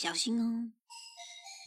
[0.00, 0.70] 小心哦。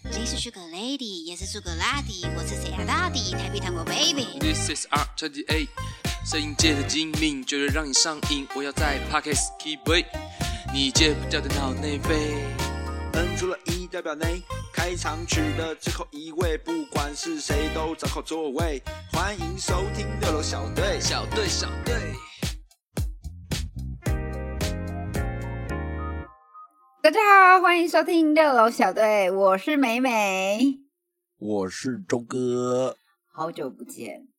[0.06, 4.40] 你是 Sugar Lady，也是 Sugar 拉蒂，我是谁啊大迪，台北糖果 Baby。
[4.40, 5.68] This is R twenty eight，
[6.26, 8.48] 摄影界的精明，绝对让你上瘾。
[8.56, 10.06] 我要在 Pockets keep way，
[10.74, 12.42] 你戒不掉的脑内啡。
[13.16, 14.42] 摁出了一代表内，
[14.72, 18.82] 开场曲的最后一位，不管是谁都找好座位。
[19.12, 22.16] 欢迎收听六楼小队，小队，小队。
[27.12, 30.80] 大家好，欢迎收听六楼小队，我是美美，
[31.40, 32.96] 我是周哥。
[33.34, 34.30] 好久不见。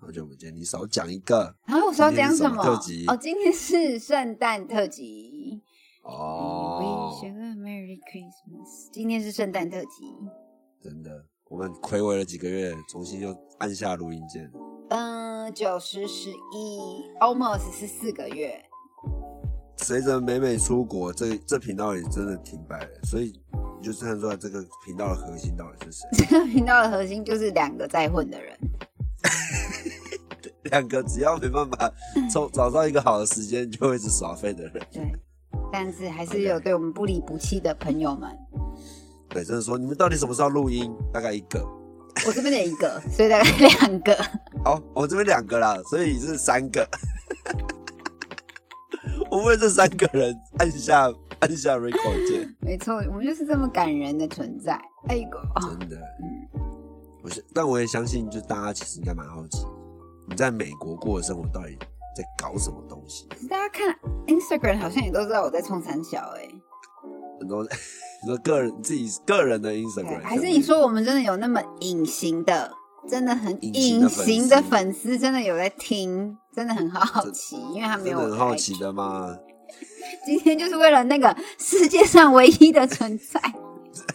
[0.00, 2.64] 好久不见，你少讲一个然后我说要讲什么？
[2.64, 5.62] 特辑哦，今天是圣诞特辑。
[6.02, 7.28] 哦 Wish。
[7.28, 8.90] you a Merry Christmas。
[8.92, 10.12] 今天是圣诞特辑。
[10.82, 14.50] 真的，我们暌违了几个月，重新又按下录音键。
[14.88, 16.34] 嗯，九十十一
[17.20, 18.64] ，almost 是四个月。
[19.78, 23.32] 随着美美出国，这这频道也真的停摆了，所以
[23.80, 26.08] 你就看出来这个频道的核心到底是谁。
[26.12, 28.58] 这个频道的核心就是两个在混的人。
[30.70, 31.92] 两个只要没办法
[32.30, 34.86] 从找到一个好的时间，就会一直耍废的人。
[34.90, 35.12] 对，
[35.70, 38.30] 但是还是有对我们不离不弃的朋友们。
[39.28, 40.90] 对，就是说，你们到底什么时候录音？
[41.12, 41.62] 大概一个。
[42.26, 44.14] 我这边的一个，所以大概两个。
[44.64, 46.88] 哦，我这边两个啦，所以是三个。
[49.34, 54.80] 我为这三个人按下按下 record 键，没错，我们就是这么感人的存在。
[55.08, 55.28] 哎呦，
[55.60, 56.00] 真的。
[57.20, 59.66] 我是，但我也相信，就大家其实应该蛮好奇，
[60.28, 61.76] 你在美国过的生活到底
[62.16, 63.26] 在搞什么东西？
[63.48, 63.92] 大家看
[64.28, 66.48] Instagram 好像也都知道我在冲三小哎、
[67.40, 72.70] 很多你说个人自己个人的 Instagram，还是你说我们真的有那么隐形的，
[73.08, 79.36] 真的很隐隐形形的粉丝，真的有在听，真的很好奇，因为他没有我很好奇的嘛？
[80.24, 83.40] 今天就是为了那个世界上唯一的存在，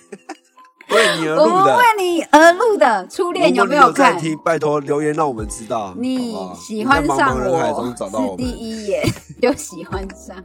[0.95, 1.75] 为你而我们。
[1.75, 4.17] 为你而录的初恋有没有看？
[4.17, 4.37] 听？
[4.43, 5.93] 拜托留言让我们知道。
[5.97, 8.43] 你喜欢上我是第。
[8.45, 9.03] 一眼
[9.41, 10.35] 就喜欢上，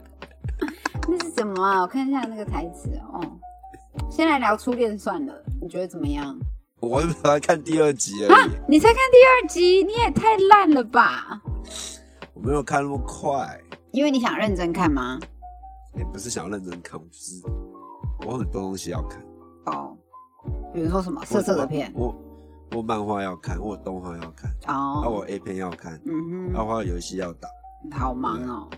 [1.07, 1.81] 那是什么啊？
[1.81, 3.21] 我看一下那个台词哦。
[4.11, 6.37] 先来聊初恋算了，你觉得怎么样？
[6.87, 11.41] 我本来看第二集而啊已，，你才看第二集，你也太烂了吧！
[12.35, 13.59] 我没有看那么快。
[13.91, 15.19] 因为你想认真看吗？
[15.97, 17.41] 也不是想要认真看，我就是
[18.27, 19.19] 我很多东西要看。
[19.65, 19.97] 哦，
[20.73, 22.07] 比如说什么色色的片我
[22.71, 27.49] 我我漫画要看，我有动画要看，啊，哦，我 A 片要看，嗯啊，我有游戏要打。
[27.91, 28.69] 好忙哦。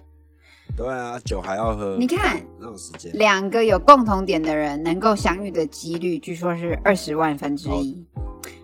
[0.77, 1.97] 对啊，酒还要喝。
[1.97, 3.11] 你看，哪有时间？
[3.13, 7.97] 两个有共同点的人能够相遇的几率，据说是二十万分之一。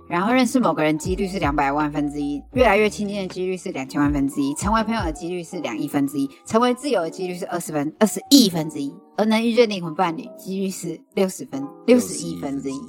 [0.08, 12.80] 然后认识某个人几率是两百万分之一，越来越亲近的几率是两千万分之一，成为朋友的几率是两亿分之一，成为挚友的几率是二十分二十亿分之一，而能遇见灵魂伴侣几率是六十分六十亿分之一。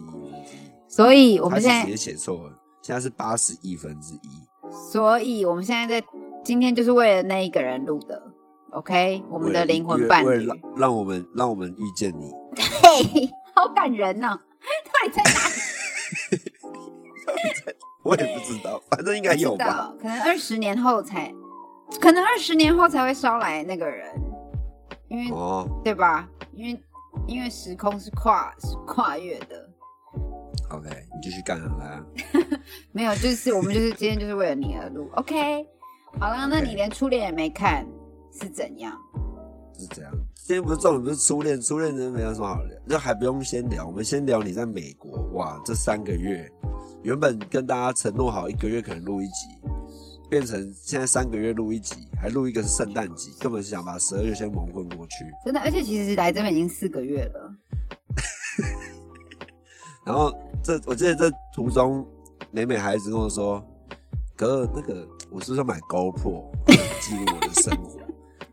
[0.86, 2.52] 所以我我们现在也写错了，
[2.82, 4.28] 现在是八十亿分之一。
[4.92, 6.06] 所以我们现在在
[6.44, 8.22] 今天就是为了那一个人录的
[8.74, 9.22] ，OK？
[9.30, 12.30] 我们的灵魂伴侣让让我们让我们遇见你。
[12.54, 14.28] 对，好感人哦！
[14.28, 16.42] 到底在哪里？
[18.04, 19.92] 我也不知道，反正应该有吧。
[19.98, 21.32] 可能二十年后才，
[22.00, 24.08] 可能二十年后才会捎来那个人，
[25.08, 26.28] 因为、哦对吧？
[26.52, 26.84] 因为
[27.26, 29.68] 因为时空是跨是跨越的
[30.70, 32.04] ，，OK，你继续干啊，来啊。
[32.92, 35.66] 没有，就是我们就是今天就是为了你而录，OK？
[36.20, 37.86] 好了，那你连初恋也没看
[38.40, 38.92] 是怎样？
[39.78, 40.12] 是这样。
[40.34, 43.86] 今天不是重点，不是初恋，初恋真的没有什么好聊，就还不用先聊。
[43.86, 46.50] 我们先聊你在美国，哇，这三个月，
[47.02, 49.48] 原本跟大家承诺好一个月可能录一集，
[50.28, 55.24] 变成现在三个月录一集，还录一个是圣诞集，根本是想把十二月先蒙混过去。
[55.44, 57.54] 真的，而且其实来这边已经四个月了，
[60.04, 62.06] 然后这我记得这途中，
[62.50, 63.64] 美美还一直跟我说
[64.36, 66.50] ：“哥，那个我是不是要买 GoPro
[67.00, 68.03] 记录我的生活？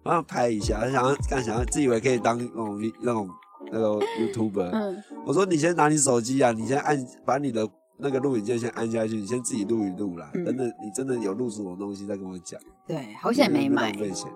[0.03, 3.29] 然后拍一下，想要干想要自以为可以当那种那种
[3.71, 3.87] 那个
[4.19, 4.69] YouTuber。
[4.71, 7.67] 嗯，我说你先拿你手机啊，你先按把你的
[7.97, 10.31] 那个录影键先按下去，你先自己录一录啦。
[10.33, 12.59] 嗯等等，你真的有录什么东西再跟我讲。
[12.87, 14.31] 对，好险没买浪，费钱。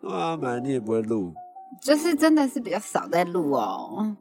[0.00, 1.34] 对啊，买了你也不会录。
[1.82, 4.16] 就是真的是比较少在录哦，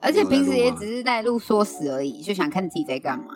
[0.00, 3.34] 而且平时也只是在录缩时而已，就想看自己在干嘛。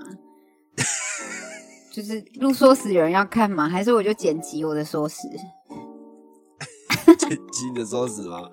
[1.91, 3.69] 就是录缩时有人要看吗？
[3.69, 5.27] 还是我就剪辑我的缩时？
[7.19, 8.49] 剪辑的说死吗？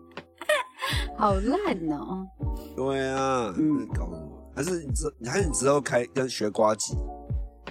[1.16, 2.26] 好烂哦！
[2.74, 4.28] 对啊，嗯嗯，搞什么？
[4.56, 6.96] 还是你之还是你之后开跟学瓜机，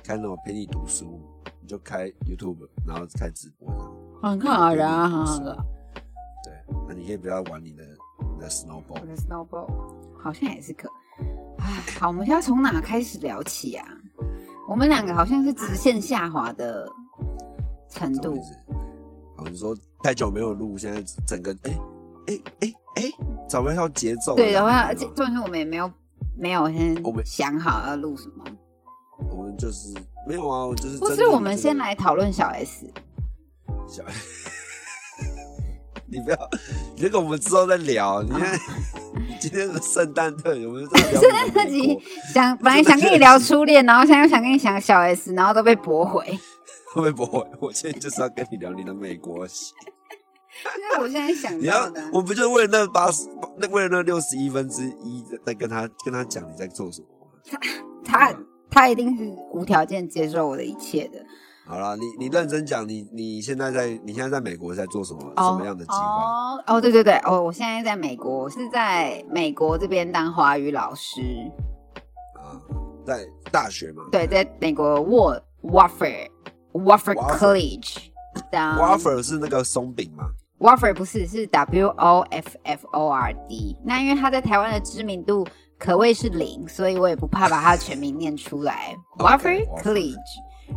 [0.03, 1.19] 开那种陪你读书，
[1.61, 3.91] 你就开 YouTube，然后开直播这样。
[4.21, 5.65] 很好的啊，很好的。
[6.43, 6.53] 对，
[6.87, 7.83] 那你可以不要玩你的
[8.33, 9.05] 你的 snowball 我。
[9.05, 9.67] 的 snowball
[10.17, 10.89] 好像也是可。
[11.57, 13.85] 唉，好，我们现在从哪开始聊起啊？
[14.67, 16.87] 我们两个好像是直线下滑的
[17.89, 18.37] 程度
[19.49, 21.71] 你说太久没有录，现在整个哎
[22.27, 23.11] 哎哎哎，
[23.47, 24.35] 找不到节奏。
[24.35, 25.91] 对，然后而且重点是我们也没有
[26.37, 28.43] 没有先我们想好要录什么，
[29.31, 29.93] 我们就是
[30.27, 32.85] 没有啊，我就是不是我们先来讨论小 S。
[33.87, 34.49] 小 S。
[36.11, 36.49] 你不要，
[36.97, 38.23] 这个我们之后再聊。
[38.23, 38.59] 你看，
[39.39, 41.99] 今天是圣诞特辑，我们 圣诞特辑
[42.33, 46.39] 想本来想跟你聊初恋，然后现在又想跟你讲小 S，然后都被驳回。
[46.93, 47.45] 会不会？
[47.59, 49.73] 我现在就是要跟你聊你的美国戏。
[50.77, 57.59] 因为我现在想你要，，我不就是为了那八十，那为了那六十一分之一，在跟他跟他讲你在做什么吗？
[58.03, 58.33] 他
[58.69, 61.23] 他一定是无条件接受我的一切的。
[61.67, 65.97] 好了，你你认真讲，你你现在在你现在在美国在做什么、什么样的计划？
[65.97, 71.21] 哦哦，对对对，哦，我现在在美国，我是在美国这边当华语老师。
[72.33, 72.57] 啊，
[73.05, 74.03] 在大学嘛。
[74.11, 76.27] 对，在美国沃 Wofford
[76.83, 77.97] Wofford College
[78.51, 80.25] 当 Waffle 是那个松饼吗
[80.59, 83.77] ？Wofford 不是是 W O F F O R D。
[83.83, 85.45] 那因为他在台湾的知名度
[85.77, 88.95] 可谓是零，所以我也不怕把他的全名念出来。
[89.19, 90.15] Wofford College。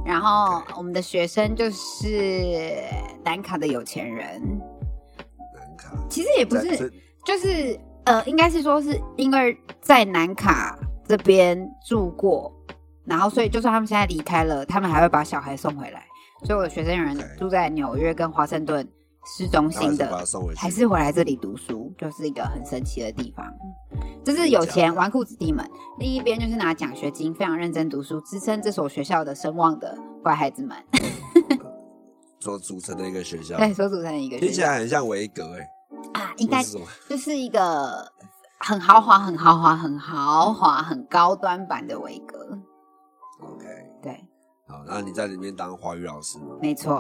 [0.06, 2.82] 然后我们的学生就是
[3.22, 4.40] 南卡的有钱人，
[5.54, 6.90] 南卡其实也不是，
[7.26, 12.50] 就是呃，应该是说是因为在南卡这边住过，
[13.04, 16.04] 然后所以就算他们现在离开了，他们还会把小孩送回来。
[16.44, 18.86] 所以我的学生有人住在纽约跟华盛顿
[19.24, 20.26] 市中心的
[20.56, 23.46] 还是回来这里读书，就是一个很神奇的地方。
[24.24, 25.64] 这是有钱纨绔子弟们，
[25.98, 30.76] 另一边就是拿奖学金非常认真读书，支撑这所学校的声望的乖孩子们，
[32.40, 36.76] 所组成的一个学校，对，所组成的一个学校听起来很像维格哎、啊，应该是？
[37.08, 38.04] 就是一个
[38.58, 42.58] 很豪华、很豪华、很豪华、很高端版的维格。
[43.44, 43.66] OK，
[44.02, 44.12] 对，
[44.66, 46.56] 好，那你在里面当华语老师吗？
[46.60, 46.94] 没错，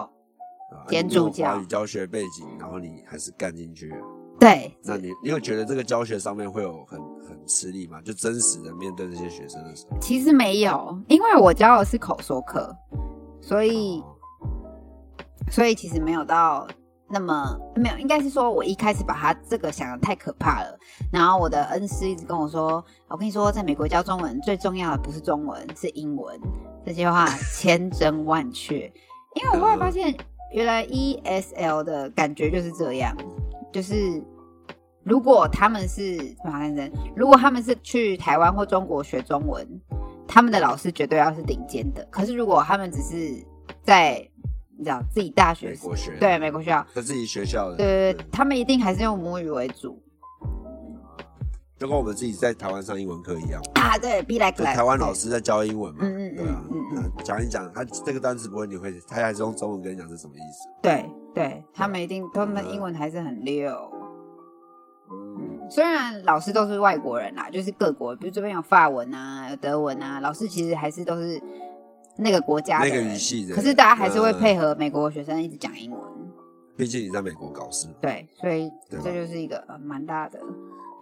[0.70, 3.96] 啊兼你有助教华语教学背景，然后你还是干进去了。
[4.40, 8.00] 对，那你你有觉得这个教学上面会有很很吃力吗？
[8.02, 12.74] 就真实的面对这些学生的时候，其实没有，因为我教的是口说课，
[13.40, 14.16] 所以哦
[15.50, 16.66] 所以其实没有到
[17.12, 20.78] 那么没有，应该是说我一开始把他这个想的太可怕了，
[21.12, 26.40] 然后我的恩师一直跟我说，我跟你说，在美国教中文最重要的不是中文，是英文。
[26.84, 28.92] 这些话千真万确，
[29.36, 30.12] 因为我后来发现，
[30.52, 33.16] 原来 ESL 的感觉就是这样，
[33.70, 33.94] 就是
[35.04, 39.64] 如果他们是马来人，如果他们是去台湾或中国学中文，
[40.26, 42.04] 他们的老师绝对要是顶尖的。
[42.10, 43.46] 可是如果他们只是
[43.84, 44.28] 在
[44.78, 50.02] 你知道自己大学美国学对美国学校，在自己学校的，对对对，他们一定还是用母语为主
[51.78, 53.98] 就跟我们自己在台湾上英文课一样，啊。
[53.98, 56.46] 对，be like 台湾老师在教英文嘛，嗯嗯
[56.94, 60.68] 嗯讲一讲，他这个单词不会，你会，他还是用中文跟你讲是什么意思？
[60.80, 61.04] 对
[61.34, 63.68] 对，他们一定他们英文还是很溜。
[65.10, 71.42] 嗯，虽然老师都是外国人啦，就是各国，比如这边有法文啊，有德文啊，老师其实还是都是
[72.16, 76.00] 那个国家的那个语系的可是大家还是会嗯配合美国学生一直讲英文。
[76.76, 80.40] 毕竟你在美国搞事，对，所以这就是一个呃蛮大的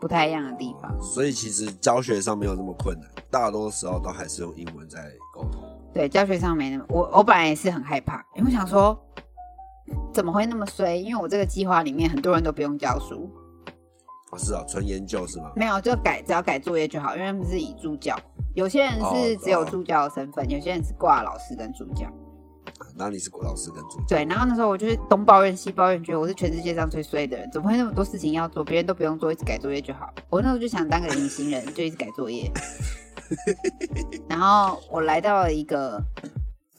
[0.00, 0.92] 不太一样的地方。
[1.00, 4.98] 所以其实教学上没有那么困难，大多时候都还是用英文在
[5.32, 5.62] 沟通。
[5.94, 8.98] 对，教学上没那么，我我本来也是很害怕，因为我想说
[10.12, 10.96] 怎么会那么衰？
[10.96, 13.30] 因为我这个计划里面很多人都不用教书，
[14.32, 15.52] 哦，是啊，纯研究是吗？
[15.54, 18.18] 没有就改只要改作业就好，因为他们是以助教，
[18.54, 22.06] 有些人哦是只有哦助教的身份，有些人是挂老师跟助教。
[22.96, 30.12] 然后你是老师跟助教，对，然后那时候我就是东抱怨西抱怨，觉得我是全世界上最衰的人，怎么会那么多事情要做，别人都不用做，一直改作业就好。
[30.28, 32.50] 我那时候就想当个隐形人，就一直改作业。
[34.28, 36.02] 然后我来到了一个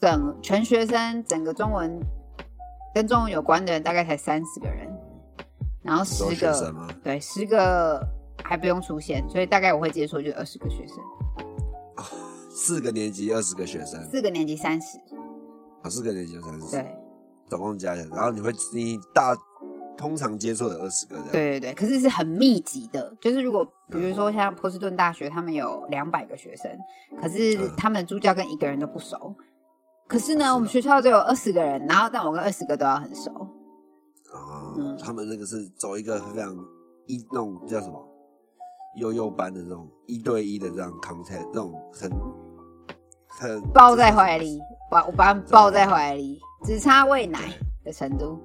[0.00, 1.98] 整全学生，整个中文
[2.94, 4.86] 跟中文有关的人大概才三十个人，
[5.82, 6.74] 然后十个？
[7.02, 8.06] 对十个
[8.42, 10.96] 还不用出现，所以大概我会接触就二十个学生，
[12.54, 14.98] 四个年级二十个学生，四个年级三十，
[15.82, 16.96] 啊，四个年级有三十，对。
[17.48, 19.36] 总共加起来，然后你会你大
[19.96, 26.70] 通常接触的二十个人，，对对对，可是是很密集的，就是如果比如说像波士顿大学，他们有两百个学生，
[27.20, 27.70] 可是嗯。
[27.76, 29.34] 他们的助教跟一个人都不熟。
[30.08, 33.30] 可是呢，我们学校只有二十个人，然后但我跟二十个都要很熟。
[34.32, 34.96] 啊、嗯。
[34.98, 36.54] 他们那个是走一个非常
[37.06, 38.02] 一那种叫什么
[38.96, 42.10] 幼幼班的这种一对一的这样 contact，这种很
[43.28, 47.52] 很抱在怀里，把我把他们抱在怀里，只差喂奶
[47.84, 48.38] 的程度。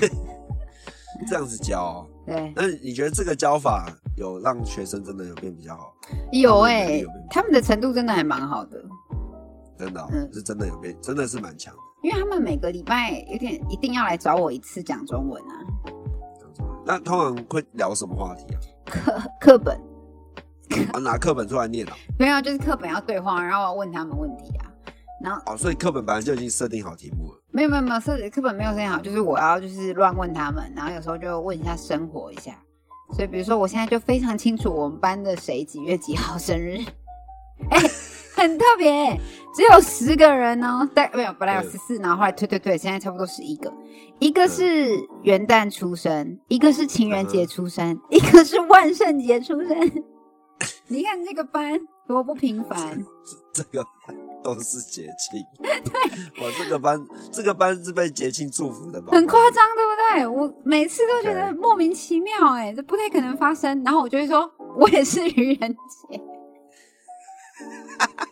[1.28, 5.94] 这样子教哦、对，那你觉得这个教法有让学生真的有变比较好？
[6.32, 8.82] 有哎、他们的程度真的还蛮好的，
[9.78, 10.08] 真的、哦？
[10.12, 10.32] 嗯。
[10.32, 11.80] 是真的有变，真的是蛮强的。
[12.02, 15.52] 因为他们每个礼拜有点一定要来找我一次讲中文啊，
[16.86, 18.60] 那通常会聊什么话题啊？
[18.90, 19.80] 课课本
[20.92, 21.92] 我，拿课本出来念哦。
[22.18, 24.66] 没有，就是课本要对话，然后我要问他们问题啊，
[25.22, 27.40] 然后哦，所以课本本来就已经设定好题目了。
[27.52, 32.52] 没有没有没有，设课本没有设定好，就是我要就是乱问他们，然后有时候就问一下生活一下。
[33.12, 36.78] 所以比如说我现在就非常清楚我们班的谁几月几号生日，
[37.70, 37.80] 哎、
[38.36, 39.18] 很特别，
[39.54, 43.72] 只有十个人哦，但没有本来有嗯十四，然后后来退退退，现在差不多十一个，
[44.18, 50.04] 一个是元旦出生，一个是情人节出生，一个是万圣节出生。
[50.88, 53.02] 你看这个班多不平凡，
[53.52, 53.82] 这个
[54.44, 55.42] 都是节庆。
[55.62, 55.70] 对，
[56.44, 57.02] 我这个班，
[57.32, 59.08] 这个班是被节庆祝福的吧？
[59.12, 60.26] 很夸张，对不对？
[60.26, 63.82] 我每次都觉得对莫名其妙，哎，这不太可能发生。
[63.82, 65.74] 然后我就会说，我也是愚人
[66.10, 66.20] 节，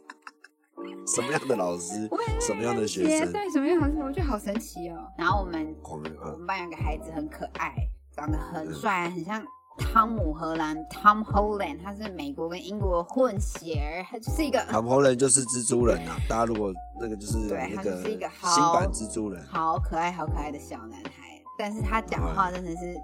[1.07, 2.09] 什么样的老师
[2.41, 4.97] 什么样的学生，对，什么样的老师， 我觉得好神奇哦。
[5.17, 7.75] 然后我们我们班有个孩子很可爱，
[8.15, 9.43] 长得很帅，很像
[9.79, 16.17] 汤姆荷兰 （Tom Holland），他是美国跟英国混血儿，他就是一个唐侯人就是蜘蛛人啊！
[16.29, 22.97] 大家如果那个就是对他就是一个好新版蜘蛛人，好可爱、好可爱的小男孩，但是他讲话真的是，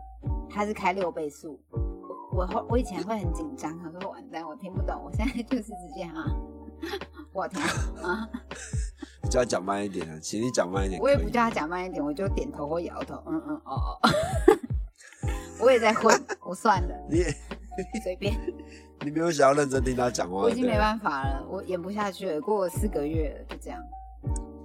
[0.50, 1.60] 他是开六倍速。
[2.32, 5.00] 我我以前会很紧张，他说完蛋，我听不懂。
[5.04, 6.26] 我现在就是直接啊，
[7.32, 7.60] 我听
[8.02, 8.28] 啊，
[9.30, 11.00] 叫他讲慢一点啊，请你讲慢一点。
[11.00, 14.10] 我也不叫他讲慢一点，我就点头或摇头，嗯嗯哦哦。
[15.60, 16.14] 我也在混，
[16.44, 17.26] 我算了，你也
[18.02, 18.38] 随便，
[19.04, 23.80] 你没有想要认真听他讲话，我已经没对办法了，我演不下去了，过了四个月了，就这样。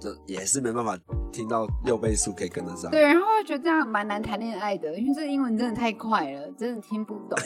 [0.00, 0.98] 这也是没办法
[1.30, 2.90] 听到六倍速可以跟得上。
[2.90, 7.38] 对，然后我觉得这样蛮难谈恋爱的，因为这个英文真的太快了，真的听不懂。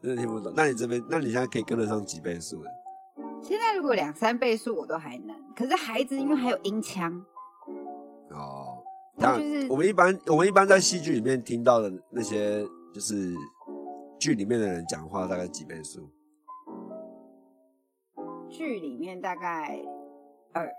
[0.00, 0.52] 真的听不懂。
[0.56, 2.70] 那你这边，那你现在可以跟得上几倍速了？
[3.48, 7.10] 现在如果两三倍速我都还能，可是孩子因为还有音腔，
[8.30, 8.76] 哦，
[9.16, 12.62] 那就是我们一般我们一般在戏剧里面听到的那些，
[12.92, 13.34] 就是
[14.20, 16.10] 剧里面的人讲话大概几倍速？
[18.50, 19.80] 剧里面大概
[20.52, 20.70] 二，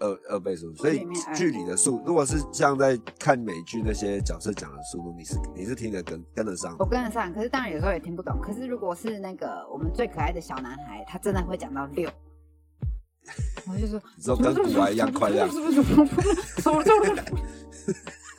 [0.00, 8.38] 二二倍速，所以剧里的速，如果是像在看美剧那些角色讲的速度，你是你是听得跟跟得上我跟得上，可是当然有时候也听不懂。
[8.42, 12.10] 可是如果是那个我们最可爱的小男孩，他真的会讲到六，
[13.70, 15.48] 我就说，你说跟古玩一样快这样，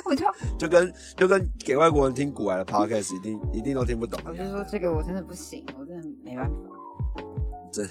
[0.03, 0.25] 我就
[0.57, 4.33] 就跟就跟给外国人听古玩的 podcast 一定一定都听不懂我。
[4.33, 6.55] 就说这个我真的不行，我真的没办法。
[7.71, 7.87] 真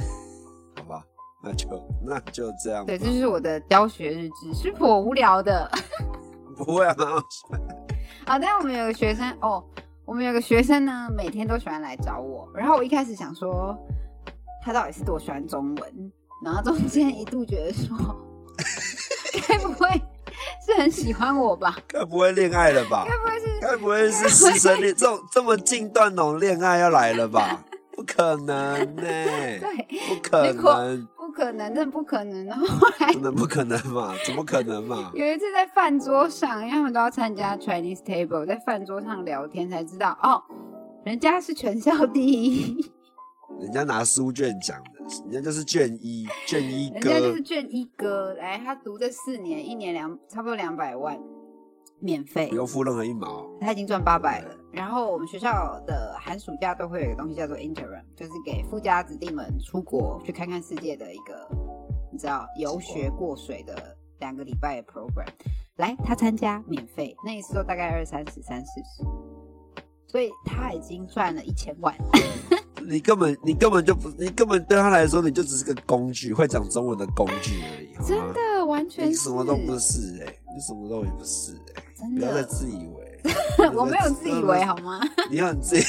[0.77, 1.05] 好吧，
[1.43, 2.87] 那就那就这样吧。
[2.87, 5.71] 对，这就是我的教学日志，是颇无聊的。
[6.57, 6.95] 不会啊，
[8.27, 9.65] 好，但我们有个学生哦，
[10.05, 12.47] 我们有个学生呢，每天都喜欢来找我。
[12.55, 13.75] 然后我一开始想说，
[14.63, 16.13] 他到底是多喜欢中文，
[16.45, 17.97] 然后中间一度觉得说，
[19.49, 19.89] 该不会
[20.67, 21.75] 是很喜欢我吧？
[21.89, 23.07] 该不会恋爱了吧？
[23.09, 27.65] 该不会是该不会是师生恋这种这么近段那种恋爱要来了吧？
[27.93, 29.61] 不可能呢、对，
[30.09, 32.45] 不可能，不可能，真的不可能。
[32.45, 34.13] 然后后来真的不可能嘛？
[34.27, 35.13] 怎么可能嘛？
[35.15, 40.43] 有一次在饭桌上，因为他们都要参加 Chinese table，在饭桌上聊天才知道，哦，
[41.05, 42.85] 人家是全校第一。
[43.61, 51.17] 人家拿书卷奖的，人家就是卷一，卷一哥人家就是卷一哥，来他读这四年，一年两差不多两百万，
[52.01, 53.49] 免费不，用付任何一毛。
[53.61, 54.57] 他已经赚八百了。
[54.73, 61.49] 然后我们学校的寒暑假都会有一个东西叫做 interim，就是给富家子弟们出国去看看世界的一个，
[62.13, 65.27] 你知道游学过水的两个礼拜的 program。
[65.77, 69.03] 来，他参加免费，那一次都大概二三十、三四十，
[70.07, 71.95] 所以他已经赚了一千万。
[72.87, 77.95] 你根本你根本就不，你根本对他来说，你就只是个工具，会讲中文的工具而已。
[78.07, 83.00] 真，的，完全你什么都不是哎、你什么都也不是哎、真不要再的，自以为。
[83.75, 85.01] 我没有自以为好吗？
[85.31, 85.87] 你很自己，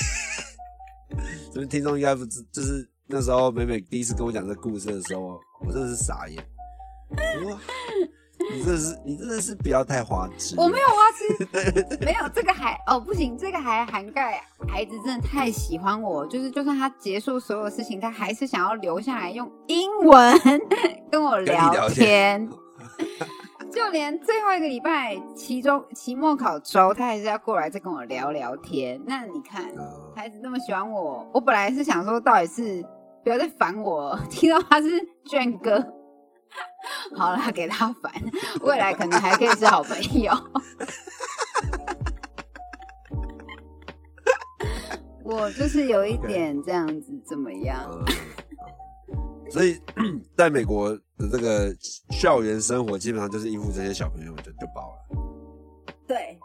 [1.53, 6.43] 这边听众应该不知，就是那时候美美第一次跟我讲这故事的时候，我真的是傻眼。
[7.45, 7.59] 哇，
[8.53, 10.55] 你真的是，你真的是不要太花痴。
[10.57, 20.39] 我没有花痴， 没有这个还哦不行，这个还涵盖孩子真的太喜欢我，就是就算他结束所有事情，他还是想要留下来用英文
[21.11, 22.49] 跟我聊天。
[23.73, 29.01] 就连最后一个礼拜，期中、期末考周，他还是要过来再跟我聊聊天。
[29.05, 29.65] 那你看，
[30.15, 32.85] 孩子那么喜欢我，我本来是想说，到底是
[33.23, 34.19] 不要再烦我？
[34.29, 34.89] 听到他是
[35.25, 35.79] 卷哥，
[37.15, 38.11] 好了，给他烦。
[38.61, 40.33] 未来可能还可以是好朋友。
[45.23, 47.89] 我就是有一点这样子，怎么样？
[49.51, 49.79] 嗯，所以
[50.37, 51.75] 在美国的这个
[52.09, 54.97] 校园生活，基本上就是应付这些小朋友就就饱了。
[56.07, 56.39] 对，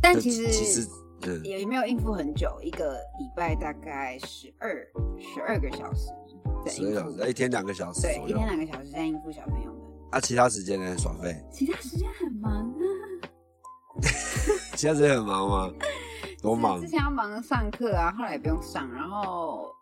[0.00, 0.88] 但其实其实
[1.22, 4.70] 嗯，也没有应付很久，一个礼拜大概十二
[5.18, 6.10] 十二个小时
[6.68, 8.46] 十个小时，一天两个小时对，一天。
[8.46, 10.96] 两个小时在应付小朋友们，啊，其他时间呢？
[10.98, 11.34] 耍废？
[11.52, 12.76] 其他时间很忙啊。
[14.76, 15.72] 其他时间很忙吗？
[16.42, 16.88] 多忙之？
[16.88, 19.72] 前要忙上课啊，后来也不用上，然后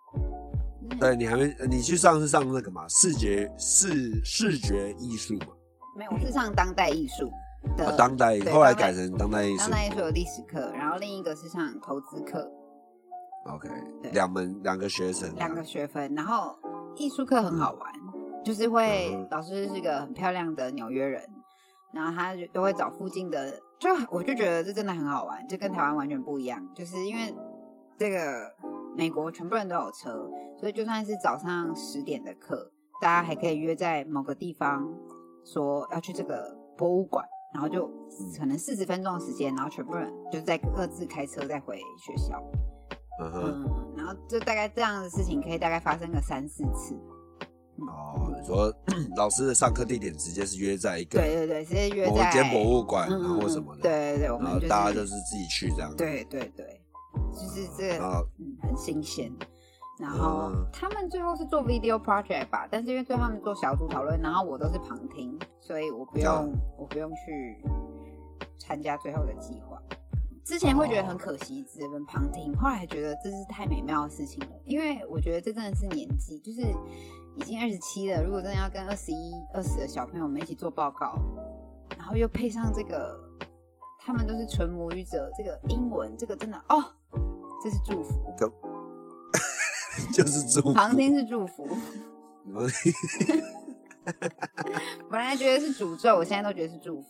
[1.01, 5.47] 对你还没，你去上是上那个嘛，视觉视视觉艺术嘛，
[5.97, 7.31] 没有，我是上当代艺术
[7.77, 9.71] 的，啊，当代对后来改成当代艺术当。
[9.71, 12.51] 代艺术有历史课，然后另一个是上投资课
[13.47, 13.69] ，OK，
[14.03, 14.11] 对。
[14.13, 16.57] 两门两个学程，两个学分，然后
[16.97, 17.93] 艺术课很好玩，
[18.45, 21.23] 就是会嗯老师是个很漂亮的纽约人，
[21.93, 27.35] 然后他就都会找附近的，就我就觉得这真的很好玩，就跟台湾完全不一样，就是因为
[27.99, 28.53] 这个
[28.97, 32.71] 美国全部人都有车，所以就算是早上十点的课，
[33.01, 34.87] 大家还可以约在某个地方
[35.45, 37.25] 说要去这个博物馆。
[37.53, 37.87] 然后就
[38.37, 42.43] 可能四十分钟的时间，然后全部人就在各自开车再回学校。
[43.21, 43.65] 嗯
[43.97, 46.97] 然后就大概这样的事情可以大概发生个三四次。
[47.79, 48.75] 哦，你说
[49.17, 56.83] 老师的上课地点直接是约在一个对对对，直接约在某间博物馆，嗯然后什么的，对对对，我然后们就是大家就是自己去这样，，对对对，
[57.35, 59.33] 就是这个嗯很新鲜。
[59.99, 67.63] 然后嗯他们最后是做 video project 吧，但是因为最后他们做小组讨论，然后我都是旁听，所以我不用嗯我不用去
[68.59, 69.81] 参加最后的计划。
[70.45, 76.61] 之前会觉得很可惜，只能旁听，后来觉得这是太美妙的事情了，因为我觉得这真的是年纪，就是
[77.37, 81.17] 已经二十七了，如果真的要跟二十一、二十的小朋友们一起做报告，
[81.97, 83.19] 然后又配上这个，
[83.99, 86.85] 他们都是纯母语者，这个英文，这个真的哦，
[87.65, 88.13] 这是祝福，
[90.13, 91.67] 就 是祝福，旁听是祝福，
[92.53, 92.69] 我
[95.11, 97.09] 本来觉得是诅咒，我现在都觉得是祝福。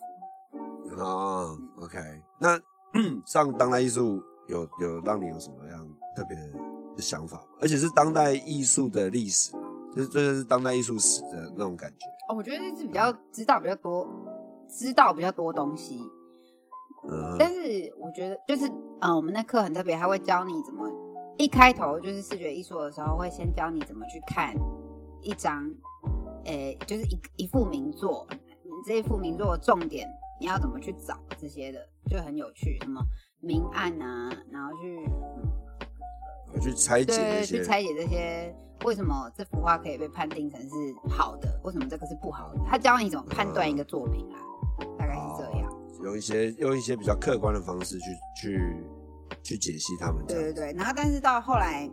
[0.96, 1.98] 哦，OK，
[2.38, 2.56] 那
[3.26, 6.36] 上当代艺术有有让你有什么样特别
[6.94, 7.44] 的想法吗？
[7.60, 9.62] 而且是当代艺术的历史嘛，
[9.96, 12.06] 就是这就是当代艺术史的那种感觉。
[12.28, 14.08] 哦，我觉得这是比较知道比较多，
[14.68, 16.00] 知道比较多东西。
[17.08, 18.66] 嗯但是我觉得就是，
[19.00, 20.88] 嗯，我们那课很特别，他会教你怎么
[21.36, 24.54] 一开头就是视觉艺术的时候，会先教你怎么去看
[25.20, 25.70] 一张，
[26.44, 28.26] 诶、就是一一幅名作，
[28.62, 30.08] 你这一幅名作的重点
[30.40, 32.78] 你要怎么去找这些的，就很有趣。
[32.80, 33.00] 什么
[33.40, 35.10] 明暗啊，然后去
[36.54, 40.70] 我去拆解去拆解这些为什么这幅画可以被判定成是
[41.08, 44.38] 好的，为什么这个是不好的，他教你怎么判断一个作品啊，
[44.98, 45.14] 大概。
[46.04, 48.76] 用一些用一些比较客观的方式去去
[49.42, 50.24] 去解析他们。
[50.26, 51.90] 对对对，然后但是到后来，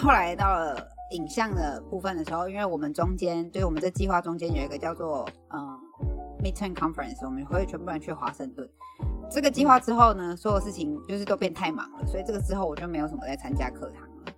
[0.00, 0.76] 后来到了
[1.12, 5.78] 影像的部分的时候，因为我们中间就是我们这计划中间有一个叫做嗯
[6.44, 8.68] Midterm Conference，我们会全部人去华盛顿。
[9.30, 14.32] 这个计划之后呢，所有事情就是都变太忙了，所以这个之后我就没有什么在参加课堂了。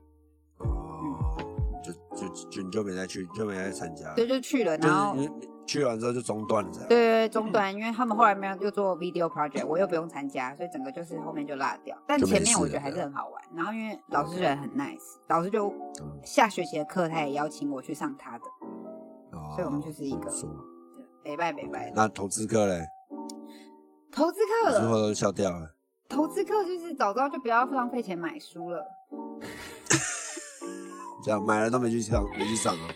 [0.59, 1.37] 哦，
[1.83, 4.15] 就就就你就没再去，就没再参加。
[4.15, 5.17] 对，就去了，然后
[5.67, 6.71] 去完之后就中断了。
[6.89, 11.97] 对对对，中断，因为他们后来没有又做 video project，我又不用参加，所以整个就是后面就落掉。
[12.07, 13.43] 但前面我觉得还是很好玩。
[13.55, 15.69] 然后因为老师人很 nice，老师就
[16.01, 18.45] 嗯下学期的课他也邀请我去上他的，
[19.33, 20.31] 哦所以我们就是一个
[21.23, 22.85] 北拜北拜的那投资课嘞，
[24.11, 24.95] 投资课之后。
[25.03, 25.75] 都笑掉了。
[26.09, 28.85] 投资课就是早知道就不要浪费钱买书了。
[31.25, 32.89] 这样买了都没去上，没去上啊。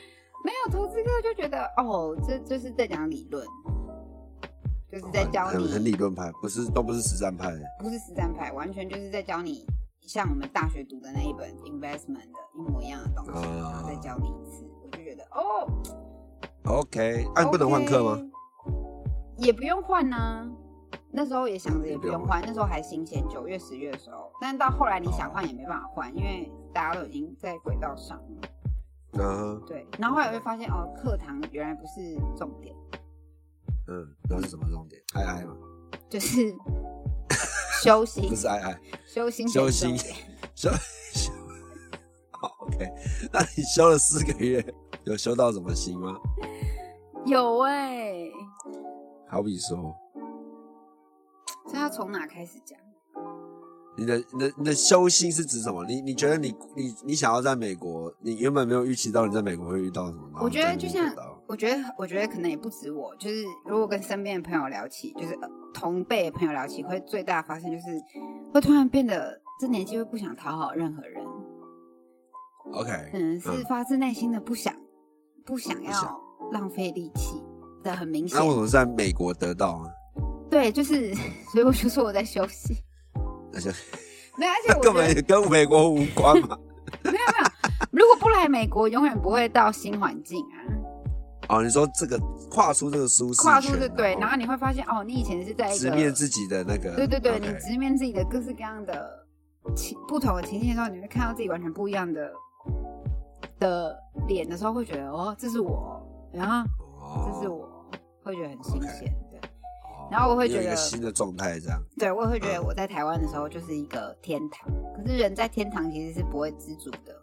[0.46, 3.44] 没有投资课就觉得哦，这就是在讲理论，
[4.88, 7.52] 就是在教很很你，理论派，不是都不是实战派。
[7.80, 9.66] 不是实战派，完全就是在教你
[10.02, 15.66] 像我们大学读的那一本 investment 的一模一样的东西，啊然后再教你一次，我就觉得哦
[16.66, 18.16] ，OK，按、啊、不能换课吗？
[19.38, 20.48] 也不用换呐、
[21.10, 24.30] 那时候也想着也不用换，那时候还新鲜，九月、十月的时候。
[24.40, 28.48] 但是到后来你想换也没办法换，因为大家都已经在轨道上了。
[29.18, 32.74] 嗯对，然后后来我就发现哦，课堂原来不是重点，
[33.88, 35.02] 嗯，那是什么重点？
[35.14, 35.56] 爱爱嘛？
[36.08, 36.54] 就是
[37.82, 39.96] 修心不，是爱爱，修心，修心。
[40.54, 40.70] 修
[41.12, 41.32] 修。
[42.32, 42.86] 好，OK，
[43.32, 44.64] 那你修了四个月，
[45.04, 46.18] 有修到什么心吗？
[47.24, 48.30] 有哎、
[49.28, 49.94] 好比说，
[51.68, 52.78] 这要从哪开始讲？
[53.96, 55.84] 你的你的你的修心是指什么？
[55.86, 60.28] 你你觉得你你你想要在美国，你原本没有预期到你在美国会遇到什么？
[60.32, 61.12] 然后我觉得就像
[61.46, 67.84] 我觉得，我觉得可能也不止我，就是如果跟身边的朋友聊起，就是呃同辈的朋友聊起，会最大的发现就是
[68.52, 71.24] 会突然变得这年纪会不想讨好任何人
[72.72, 74.74] ，OK，可能是嗯发自内心的不想，
[75.44, 76.20] 不想不想要
[76.52, 77.42] 浪费力气
[77.82, 78.44] 的很明显那。
[78.44, 79.88] 为什么在美国得到啊？
[80.50, 81.14] 对，就是，
[81.52, 82.74] 所以我就说我在休息。
[83.56, 83.70] 而且
[84.36, 86.56] 没有，而且我根本也跟美国无关嘛。
[87.02, 87.44] 没有没有，
[87.90, 90.54] 如果不来美国，永远不会到新环境啊。
[91.48, 92.18] 哦，你说这个
[92.50, 99.26] 跨出这个舒适圈，跨出这对，然后后你会发现哦，你以前是在直面自己的那个，对对对你直面自己的各式各样的
[99.74, 102.32] 情不同的情境的时候，你会看到自己完全不一样的
[103.58, 103.96] 的
[104.28, 106.00] 脸的时候，会觉得哦，这是我，
[106.32, 106.68] 然后
[107.00, 107.68] 哦这是我，
[108.22, 109.02] 会觉得很新鲜。
[109.02, 109.25] 对，
[110.06, 111.82] 哦然后我会觉得一个新的状态这样。
[111.98, 117.14] 对我也会觉得我在台湾的时候就是一个天堂，可是人在天堂其实是不会知足的，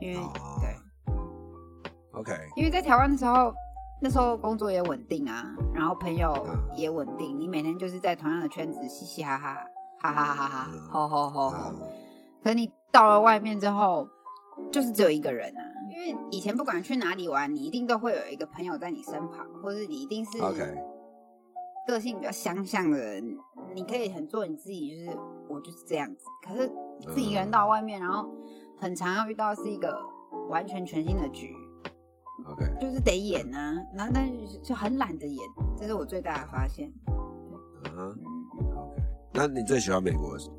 [0.00, 0.76] 因为哦对。
[2.12, 3.52] OK，因为在台湾的时候，
[4.00, 9.56] 那时候工作也稳定啊，然后朋友嗯也稳定，你每天就是在同样的圈子嘻嘻哈哈，
[10.00, 11.54] 哈哈哈哈哈嗯，吼吼吼。
[12.42, 14.08] 可是你到了外面之后，
[14.72, 20.76] 就是只有一个人啊，因为以前不管去哪里玩，你一定都会有一个朋友在你身旁，或者你一定是 OK
[21.88, 23.38] 个性比较相像的人，
[23.74, 26.26] 你可以很做你自己，就是我就是这样子。
[26.46, 26.70] 可是
[27.08, 28.28] 自己一个人到外面，然后
[28.78, 29.98] 很常要遇到是一个
[30.50, 31.54] 完全全新的局。
[32.46, 35.38] OK，就是得演啊，然后但是就很懒得演，
[35.78, 36.92] 这是我最大的发现。
[37.96, 38.14] 嗯
[38.76, 39.02] ，，OK。
[39.32, 40.54] 那你最喜欢美国的什么？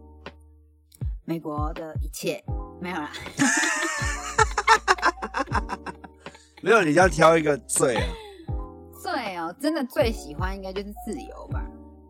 [1.26, 2.44] 美国的一切
[2.82, 3.12] 没有啦，
[6.64, 8.04] 没有，你要挑一个最啊，
[9.40, 11.66] 最哦，真的最喜欢应该就是自由吧。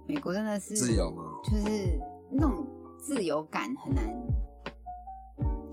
[0.07, 1.23] 美国真的是自，由吗？
[1.43, 1.99] 就是
[2.31, 2.65] 那种
[2.97, 4.05] 自由感很难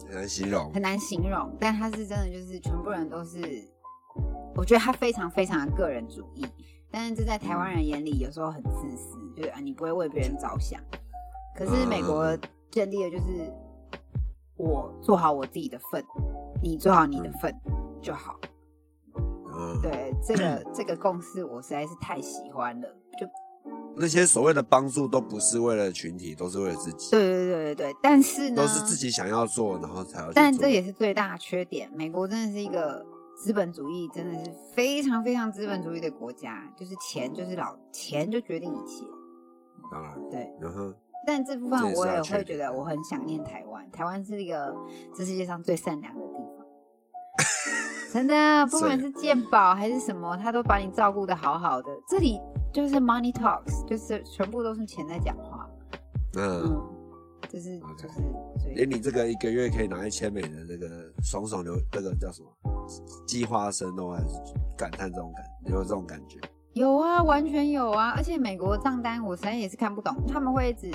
[0.06, 0.70] 很难形容。
[0.72, 3.40] 很难形容，但他是真的就是全部人都是，
[4.54, 6.46] 我觉得他非常非常的个人主义，
[6.90, 10.80] 但是这在台湾人眼里有时候很自私，就是啊你不会为别人着想。
[11.56, 12.36] 可是美国
[12.70, 13.50] 建立的就是
[14.56, 16.04] 我做好我自己的份，
[16.62, 17.54] 你做好你的份
[18.02, 18.38] 就好。
[19.76, 22.88] 嗯，对这个这个共识，我实在是太喜欢了。
[23.18, 23.26] 就
[23.96, 30.30] 那些所谓的帮助都不是为了群体，都是为了自己，对对对对对，但是呢，都是自己想要做，然后才要。
[30.32, 31.90] 但这也是最大的缺点。
[31.94, 33.04] 美国真的是一个
[33.36, 39.04] 资本主义，真的是非常非常资本主义的国家，就是钱就是老钱就决定一切。
[39.90, 40.92] 当然，对，然后，
[41.26, 44.74] 但这部分我也会觉得我很想念台湾，台湾是一个
[45.14, 46.20] 这世界上最善良的。
[48.16, 51.88] 真的，不管是鉴宝还是什么，他都把你照顾的好好的。
[52.08, 52.40] 这里
[52.72, 55.68] 就是 money talks，就是全部都是钱在讲话。
[56.38, 56.82] 嗯，嗯，
[57.46, 58.22] 就是就是，
[58.74, 60.88] 连你这个一个月可以拿一千美的这个
[61.22, 62.48] 爽爽流，那个叫什么
[63.26, 64.28] 计划生都还是
[64.78, 66.40] 感叹这种感，有这种感觉。
[66.72, 68.14] 有啊，完全有啊！
[68.16, 70.90] 而且美国账单我实在也是看不懂，他们会一直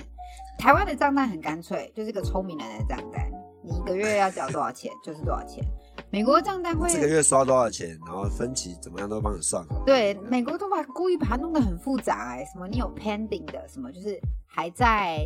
[0.58, 3.30] 台湾的账单很干脆，就是个聪明人的账单，
[3.64, 5.64] 你一个月要缴多少钱就是多少钱。
[6.12, 9.82] 美国账单会这个月刷多少钱，然后分期怎么样都帮你算好。
[9.86, 15.26] 对美国都把故意把它弄得很复杂哎、什么你有 pending 的，什么就是还在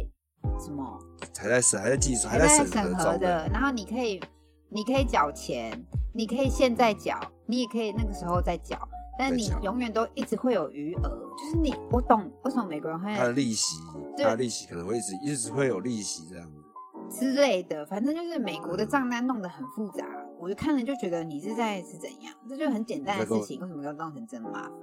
[0.63, 0.99] 什么
[1.35, 4.21] 还在审，还在计算，还在审核的，然后你可以
[4.69, 8.77] 你可以缴钱，你可以现在缴，你也可以那个时候再缴，
[9.17, 13.75] 但你永远都一直会有余额，就是你我懂为什么美国人会他的利息，
[14.19, 16.61] 他的利息可能会一直一直会有利息这样子。
[17.09, 20.05] 之类的，反正就是美国的账单弄得很复杂，
[20.39, 24.73] 我就看了就觉得你是在是怎样，这就很简单的事情，为什么要弄成这么麻烦？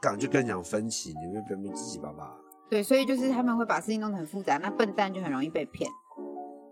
[0.00, 2.36] 港就跟你讲分歧，你们别别叽叽巴巴
[2.68, 5.90] 对，所以就是他们会把事情弄得很复杂，那笨蛋就很容易被骗。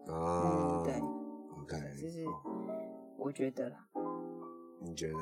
[0.09, 0.12] 啊。
[0.12, 0.94] 嗯，对
[1.62, 2.33] ，，OK，就是哦
[3.18, 3.77] 我觉得啦。
[4.81, 5.14] 你觉得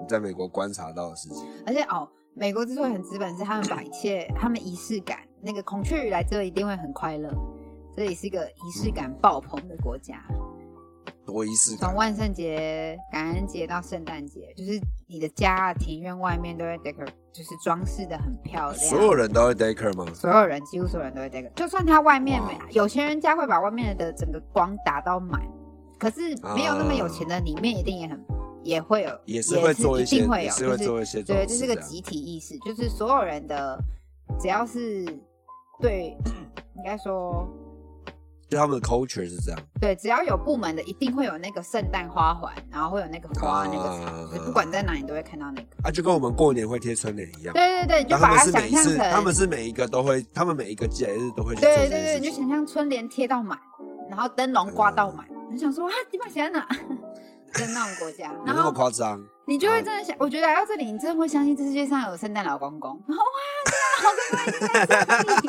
[0.00, 1.46] 你在美国观察到的事情？
[1.66, 7.30] 而且哦，美国之所以很资本，是他们把一切，他们仪式感，那个孔雀鱼来这里一定会很快乐。
[7.94, 10.24] 这里是一个仪式感爆棚的国家，
[11.24, 11.88] 多仪式感。
[11.88, 18.74] 从，万圣节、感恩节到圣诞节，就是你的家庭院外面都会 decor，就是装饰的很漂亮。
[18.74, 20.06] 所有人都会 decker 吗？
[20.14, 25.40] 所有人，几乎所有人都会 decor，就算他外面没，有钱人家会把外面的整个光打到满，
[25.98, 26.20] 可是
[26.54, 28.24] 没有那么有钱的，里面一定也很
[28.62, 33.78] 也会有，也是会做一些，一定会有，也是会做一些装对，这是个集体意识，就是所有人的，
[34.38, 35.04] 只要是
[35.80, 36.16] 对，
[36.76, 37.48] 应该说
[38.50, 39.60] 就他们的 culture 是这样。
[39.80, 43.84] 对，只要有部门的，一定会有那个圣诞花环，然后会有那个花、啊那个
[44.28, 45.68] 草，就不管在哪里都会看到那个。
[45.84, 47.54] 啊，就跟我们过年会贴春联一样。
[47.54, 52.18] 对对对，你就把它想象成，他们是每一个都会，他们每一个节日都会对对对。
[52.18, 53.56] 你就想象春联贴到满，
[54.10, 56.66] 然后灯笼挂到满，你想说啊，你把钱哪？
[57.54, 59.20] 在那种国家，有那么夸张？
[59.44, 63.00] 你就会真的想，我觉得来到这里，你真的会相信这世界上有圣诞老公公。
[63.08, 63.38] 然后哇，
[63.98, 65.48] 圣诞老公公在这里。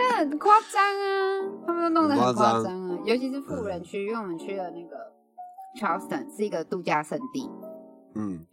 [0.00, 2.90] 对，很夸张啊，他们都弄得很夸张。
[2.90, 4.96] 啊，尤其是富人区，因为我们去了那个
[5.78, 7.50] Charleston 是一个度假胜地，
[8.14, 8.44] 嗯，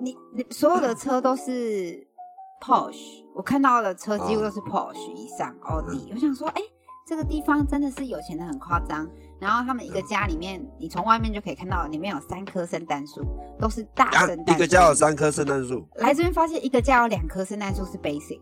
[0.00, 2.06] 你你所有的车都是
[2.62, 6.10] Porsche，我看到的车几乎都是 Porsche 以上奥迪。
[6.12, 6.62] 我想说，哎、
[7.06, 9.08] 这个地方真的是有钱的很夸张。
[9.38, 13.22] 然后他们一个家里面，你从外面就可以看到，里面有三棵圣诞树，
[13.58, 14.52] 都是大啊圣，诞树。
[14.52, 18.40] 一个家有三棵圣诞树，来这边发现一个家有两棵圣诞树是 basic，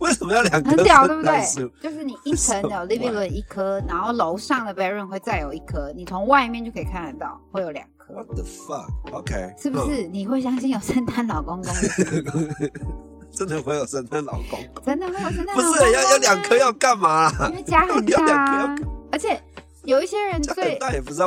[0.00, 1.40] 为什么要两颗很屌，对不对？
[1.80, 10.06] 就是你一层有 living room 一颗，然后楼上的 bedroom 会再有一颗，你从外面就可以看得到，会有两颗，What the fuck？OK，、是不是？
[10.08, 11.72] 你会相信有圣诞老公公？
[12.34, 12.70] 嗯
[13.32, 14.84] 真的会有圣诞老公公？
[14.84, 17.48] 真的会有圣诞不老公公是，要要两棵啊要干嘛啦？
[17.50, 18.34] 因为家很要大
[18.66, 18.76] 啊，
[19.12, 19.40] 而且
[19.84, 21.22] 有一些人最不是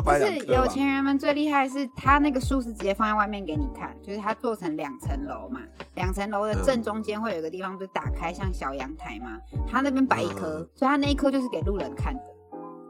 [0.47, 5.59] 有钱人们最厉害是，他那个树是直接放在外面给你看，就是他做成两层楼嘛，
[5.95, 12.21] 两层楼的正中间会有一个地方，不是打开像小阳台嘛，他那边摆一棵，嗯所以他那一棵就是给路人看的。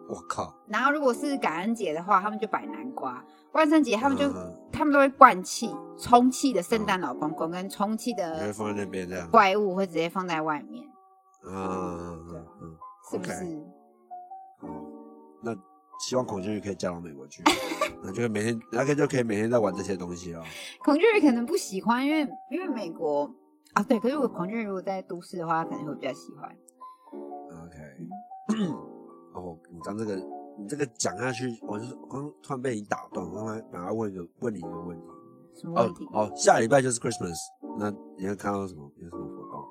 [0.09, 3.13] 我靠，然后如果是感恩节的话，他们就摆南瓜；
[3.53, 9.29] 万圣节他们就、嗯他们都会灌气、充气的圣诞老公公跟充气的放在那边这样？
[9.29, 10.83] 怪物会直接放在外面，
[11.45, 12.75] 嗯嗯嗯嗯，
[13.11, 13.33] 是不是？
[13.33, 13.39] 好，
[15.43, 15.55] 那
[15.99, 17.43] 希望孔雀鱼可以嫁到美国去，
[18.03, 20.41] 那就每天，那个就可以每天在玩这些东西哦。
[20.83, 23.29] 孔雀鱼可能不喜欢，因为因为美国
[23.73, 26.49] 啊，对，可是如果孔雀鱼如果在都市的话，他可能会比较喜欢。
[27.65, 28.67] OK，
[29.33, 30.15] 哦，你刚这个，
[30.57, 35.03] 你这个讲下去，我就是我刚突然被你打断，我刚才马上问一个问你一个问题。
[35.05, 35.13] 哦
[35.55, 36.07] 什么问题？
[36.11, 37.37] 哦，下礼拜就是 Christmas，
[37.77, 38.91] 那你要看到什么？
[38.97, 39.63] 有什么活动？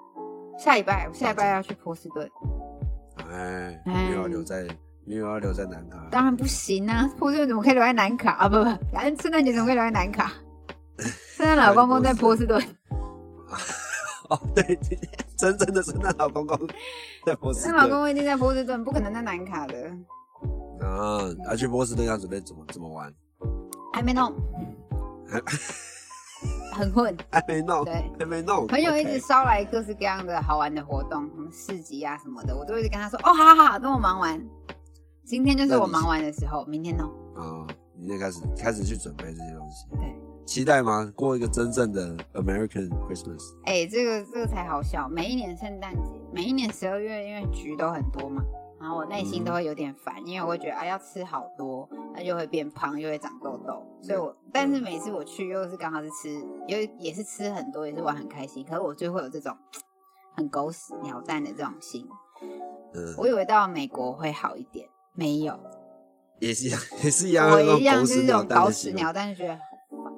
[0.57, 2.31] 下礼拜，我下礼拜要去波士顿，
[3.29, 4.65] 哎，哎没有要留在，
[5.05, 6.07] 没有要留在南卡。
[6.11, 7.09] 当然不行啊！
[7.19, 8.49] 波士顿怎么可以留在南卡啊？
[8.49, 10.33] 不不，反正圣诞节怎么可以留在南卡？
[11.37, 12.61] 圣诞老公公在波士顿，
[14.29, 14.79] 哦，对，
[15.37, 16.57] 真正的圣诞老公公
[17.27, 17.79] 在波士圣顿。
[17.79, 19.91] 诞老公公一定在波士顿，不可能在南卡的。
[20.81, 23.13] 啊，要去波士顿要准备怎么怎么玩？
[23.95, 24.33] 还没弄，
[25.27, 25.41] 还
[26.79, 27.17] 很混。
[27.31, 28.67] 还没弄，对还没弄。
[28.69, 34.41] 朋友一直捎来各式各样的好玩的活动，什么市集啊什么的，我都一直跟他说：“哦，好好好，等我忙完。”
[35.25, 37.05] 今天就是我忙完的时候，明天呢。
[37.37, 39.87] 啊，明天开始开始去准备这些东西。
[39.91, 41.11] 对，期待吗？
[41.17, 43.41] 过一个真正的 American Christmas。
[43.65, 45.09] 哎、这个这个才好笑。
[45.09, 48.43] 每一年圣诞节，每一年十二月，因为局都很多嘛，
[48.81, 53.81] 然后我内心都会有点烦，因为我会觉得啊要吃好多，那就会变胖，又会长痘痘。
[54.03, 58.65] 所以我但是每次我去又是刚好是吃，又也是吃很多，也是玩很开心。
[58.65, 59.57] 可是我就会有这种
[60.35, 62.07] 很狗屎鸟蛋的这种心。
[62.95, 65.59] 嗯，我以为到美国会好一点，没有，
[66.41, 69.61] 也是一样， 也是一样，我一样是这种搞屎鸟蛋，就觉得好
[70.05, 70.13] 烦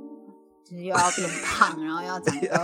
[0.65, 2.49] 就是又要变胖，然后又要长痘。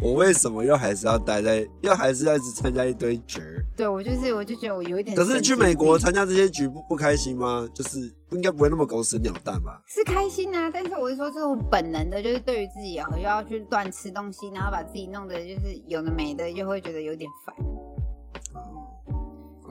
[0.00, 3.64] 我为什么又还是要待在，又还是要一直参加一堆局儿？
[3.76, 5.16] 对我就是，我就觉得我有一点。
[5.16, 7.68] 可是去美国参加这些局不不开心吗？
[7.74, 7.98] 就是
[8.30, 9.82] 应该不会那么狗屎鸟蛋吧？
[9.88, 17.56] 是开心啊，但是我是说这种本能的，就是对于自己又要去乱吃东西，然后把自己弄得就是有的没的，又会觉得有点烦。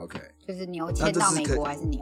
[0.08, 2.00] 哦，OK，就是牛迁到美国还是牛？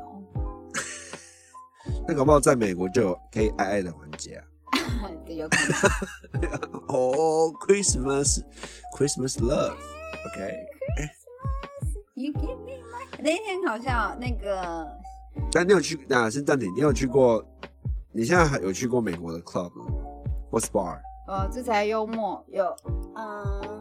[2.07, 4.45] 那搞不好在美国就有可以爱爱的环节啊。
[5.27, 6.51] 有可能。
[6.89, 10.67] 哦，Christmas，Christmas love，OK。
[12.15, 14.89] You give me my 那天好像那个
[15.53, 15.99] 但你有去？
[16.11, 17.45] 啊先暂停，你有去过？
[18.13, 19.85] 你现在还有去过美国的 club 吗
[20.51, 20.99] 或 bar？
[21.29, 22.65] 呃，这才幽默有
[23.17, 23.81] 嗯、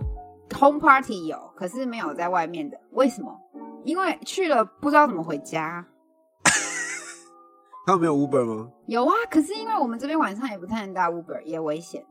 [0.58, 3.40] home party 有，可是没有在外面的，为什么？
[3.86, 5.86] 因为去了不知道怎么回家。
[7.86, 8.70] 他们没有 Uber 吗？
[8.88, 12.04] 有啊，可是因为我们这边晚上也不太能搭 Uber，也危险。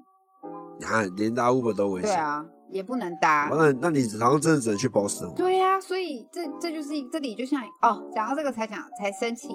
[0.87, 2.10] 啊，连搭 Uber 都危险。
[2.10, 3.50] 对啊，也不能搭。
[3.50, 5.34] 哦，那那你好像真的只能去 Boston。
[5.34, 9.48] 对呀、所以这这就是这里就像哦，讲到这个才讲才生气。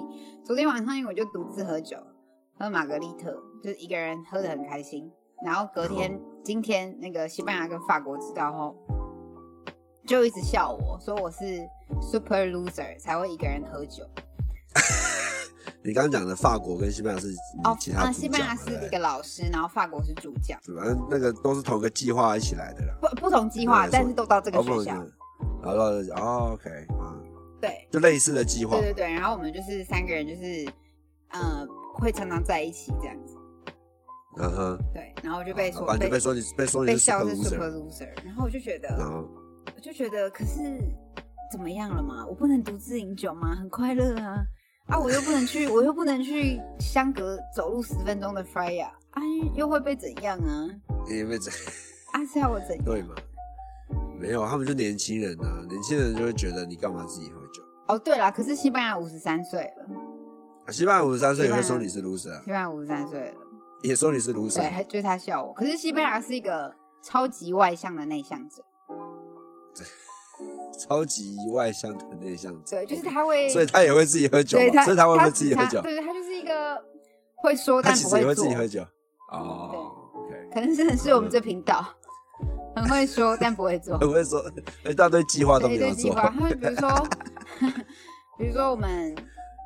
[0.44, 1.96] 昨天晚上因为我就独自喝酒，
[2.58, 5.10] 喝玛格丽特，就是一个人喝的很开心。
[5.42, 8.76] 然后隔天、今天那个西班牙跟法国知道后，
[10.10, 11.64] 就一直笑我说我是
[12.02, 14.02] super loser 才会一个人喝酒。
[15.84, 17.28] 你刚刚讲的法国跟西班牙是
[17.62, 22.94] 哦，其他啊，主西班牙是一个老师，然后法国是主教，反正那个都是同一个计划一起来的啦。
[23.00, 24.94] 不不同计划，但是都到这个学校。
[25.62, 25.78] 然后
[26.16, 26.68] 哦，OK
[26.98, 27.14] 啊，
[27.60, 28.92] 对，就类似的计划对。
[28.92, 30.68] 对对，然后我们就是三个人，就是
[31.28, 33.36] 呃，会常常在一起这样子。
[34.38, 39.28] 嗯哼，对，然后我就被说反正就被说你被说你是被笑 super 是 super loser，loser，然后我就觉然得，后
[39.74, 40.78] 我就觉得，可是
[41.50, 42.24] 怎么样了嘛？
[42.26, 43.54] 我不能独自饮酒吗？
[43.54, 44.42] 很快乐啊！
[44.86, 49.22] 啊，我又不能去，我又不能去相隔走路十分钟的 Freya，啊，
[49.54, 50.66] 又会被怎样啊？
[51.08, 51.50] 你被这
[52.12, 52.82] 啊，是要我怎样？
[52.84, 53.14] 对嘛？
[54.18, 57.62] 没有，他们就年轻人啊，年轻人就会觉得你干嘛自己喝酒？
[57.88, 59.86] 哦，对了，可是西班牙五十三岁了，
[60.66, 63.34] 啊西班牙五十三岁也会说你是 loser，啊西班牙五十三岁了，
[63.82, 65.52] 也说你是 loser，对，还就是他笑我。
[65.54, 68.62] 可是西班牙是一个超级外向的内向者，
[70.78, 75.80] 超级外向的内向者，对，就是他会，所以他也会自己喝酒，对他，所以他会不会自己喝酒？
[75.80, 76.82] 他对，他就是一个
[77.36, 78.82] 会说他但其实也会自己，喝酒。
[79.30, 79.96] 哦
[80.52, 81.86] 可能真的是我们这频道
[82.74, 83.96] 很会说但不会做。
[83.98, 84.42] 很会说
[84.84, 85.94] 一大堆计划都没有做。
[85.94, 87.06] 计划，比如说，
[88.36, 89.14] 比如说我们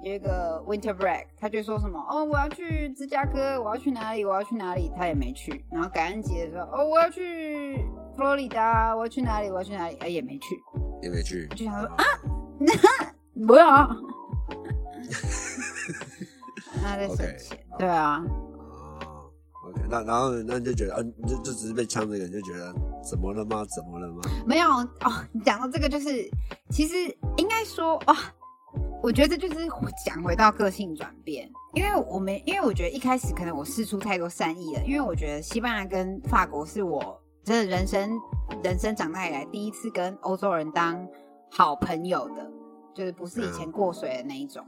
[0.04, 5.64] 有一个 winter break，他就说什么哦，我要去芝加哥，我要去哪里，我要去哪里，他也没去。
[5.70, 7.78] 然后感恩节的时候，哦，我要去
[8.14, 10.62] 佛罗里达，我要去哪里，我要去哪里，哎，也没去。
[11.00, 12.04] 也没去我，就想说啊，
[13.46, 13.96] 不要啊，
[16.82, 19.30] 他在省钱，对啊，哦
[19.68, 23.64] ，OK，那然后那你就觉得，啊，你就就只是被呛这个，你就觉得怎么了吗？
[23.74, 24.20] 怎么了吗？
[24.46, 24.86] 没有哦。
[25.32, 26.28] 你讲到这个，就是
[26.68, 26.94] 其实
[27.38, 28.14] 应该说啊、
[29.04, 29.68] 我觉得这就是
[30.02, 38.18] 讲回到个性转变，因为我们因为我觉得一开始可能我试出太多善意了，因为我觉得西班牙跟法国是我真的人生
[38.62, 41.06] 人生长大以来第一次跟欧洲人当
[41.50, 42.50] 好朋友的，
[42.94, 44.64] 就是不是以前过水的那一种。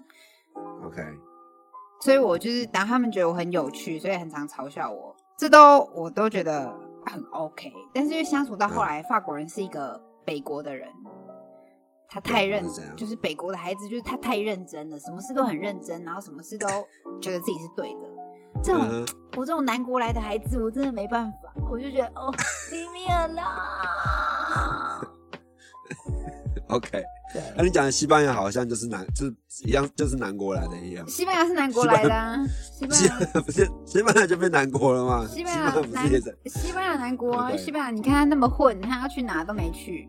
[0.85, 1.03] OK，
[2.03, 6.71] 所以我就是当他们觉得我很有趣，所以很常嘲笑我，这都我都觉得
[7.07, 7.73] 很 OK。
[7.95, 10.87] 但是因为相处到后来，法国人是一个北国的人，
[12.09, 16.67] 他太认是怎样，就是北国的孩子，就是他太认真了，什么事都很认真，然后什么事都
[17.21, 18.01] 觉得自己是对的。
[18.63, 22.33] 这种、我这种南国来的孩子，我真的没办法，我就觉得哦，
[22.71, 25.01] 里面啦。
[26.69, 26.89] ，OK，
[27.35, 29.35] 对，那你讲的西班牙好像就是南，就是
[29.67, 31.07] 一样，就是南国来的一样。
[31.07, 32.43] 西班牙是南国来的、啊，
[32.73, 35.27] 西班牙不是西班牙就变南国了吗？
[35.29, 35.71] 西班牙？
[36.47, 40.09] 西班牙南国西班牙你看他那么混，他要去哪都没去。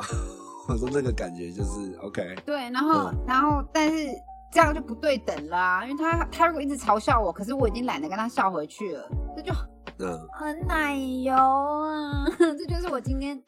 [0.70, 4.08] 我说那个感觉就是 OK，对，然后、嗯然后但是
[4.52, 9.52] 这样就不对等啦、因为他他如果一直嘲笑我，可是我已经懒得跟他笑回去了，这就
[9.98, 12.24] 嗯， 很奶油啊！
[12.38, 13.40] 这就是我今天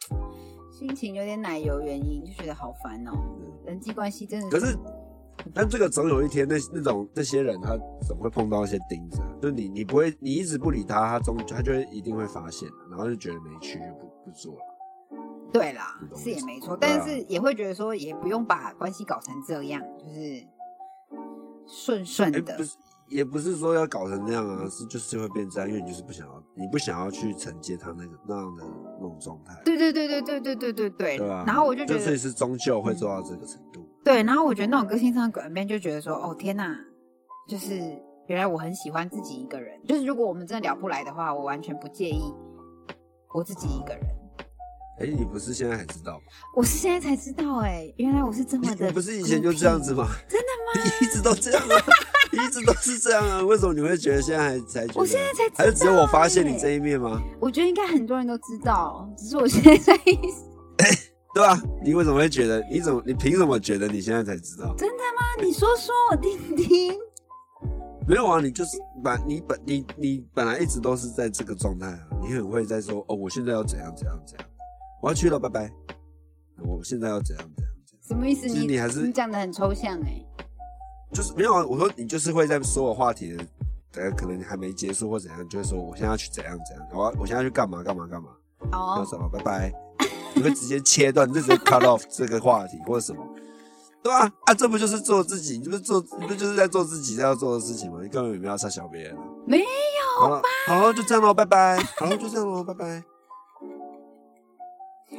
[0.70, 3.12] 心情有点奶油原因，就觉得好烦哦、
[3.64, 4.76] 人际关系真的可是
[5.52, 14.60] 但这个总有一天，那那种那些人，他总会碰到一些钉子、啊，就是你你不会，你一直不理他，他终他就会一定会发现，然后就觉得没趣就不不做了。
[15.52, 20.46] 对啦是也没错，但是也会觉得说，也不用把关系搞成这样，就是
[21.66, 22.64] 顺顺哎、的不。
[22.64, 22.76] 是，
[23.08, 28.64] 也不是说要搞成那样啊，是就是会变这样，因为你就是不想要，你不想要去承接他那个那样的
[28.98, 31.18] 那种状态，对对对对对对对对对。
[31.18, 31.44] 对啊？
[31.46, 33.86] 然后我就觉得，所以是终究会做到这个程度。
[34.02, 36.74] 对，然后我觉得那种个性上的转变，就觉得说，哦天哪，
[37.46, 37.76] 就是
[38.28, 39.78] 原来我很喜欢自己一个人。
[39.86, 42.22] 就是如果我们真的聊不来的话，我完全不介意
[43.34, 44.02] 我自己一个人。
[45.00, 46.24] 哎、你不是现在才知道吗？
[46.54, 49.92] 我是现在才知道、哎，原来我是这么的，你不是以前就这样子？
[49.94, 50.08] 吗？
[50.28, 50.84] 真的吗？
[51.00, 51.84] 你一直都这样啊，
[52.32, 55.00] 你一直都是这样啊，为什么你会觉得现在还才觉得？
[55.00, 57.20] 我现在才知道、还是只有我发现你哎这一面吗？
[57.40, 59.96] 我觉得应该很多人都知道，只是我现在才
[61.34, 62.62] 对吧、你为什么会觉得？
[62.70, 63.02] 你怎么？
[63.06, 64.74] 你凭什么觉得你现在才知道？
[64.76, 65.42] 真的吗？
[65.42, 66.94] 你说说我听听。
[68.06, 74.48] 没有啊，你就是本你本你你本来一直都是在这个状态啊，你很会在说哦，我现在要怎样怎样怎样，
[75.02, 75.70] 我要去了，拜拜。
[76.64, 78.48] 我现在要怎样怎样怎样，什么意思？
[78.48, 80.24] 其实你还是你讲的很抽象哎、
[81.12, 81.66] 就是没有啊。
[81.66, 83.44] 我说你就是会在所有话题的，
[83.96, 88.28] 呃，可能你还没结束或怎样，就会说我现在要去怎样怎样，我要我现在要去干嘛干嘛干嘛，
[88.70, 89.72] 要哦，什么，拜拜。
[90.34, 93.22] 你会直接切断，你就直接 cut off 这个话题或者什么，
[94.02, 94.54] 对吧、啊？
[94.54, 95.58] 这不就是做自己？
[95.58, 97.98] 你不是做，你不就是在做自己要做的事情吗？
[98.02, 99.22] 你根本没有要杀小别人啊。
[99.46, 99.64] 没有
[100.20, 101.76] 好了，好了，就这样喽，拜拜。
[101.98, 103.02] 好了，就这样喽，拜拜。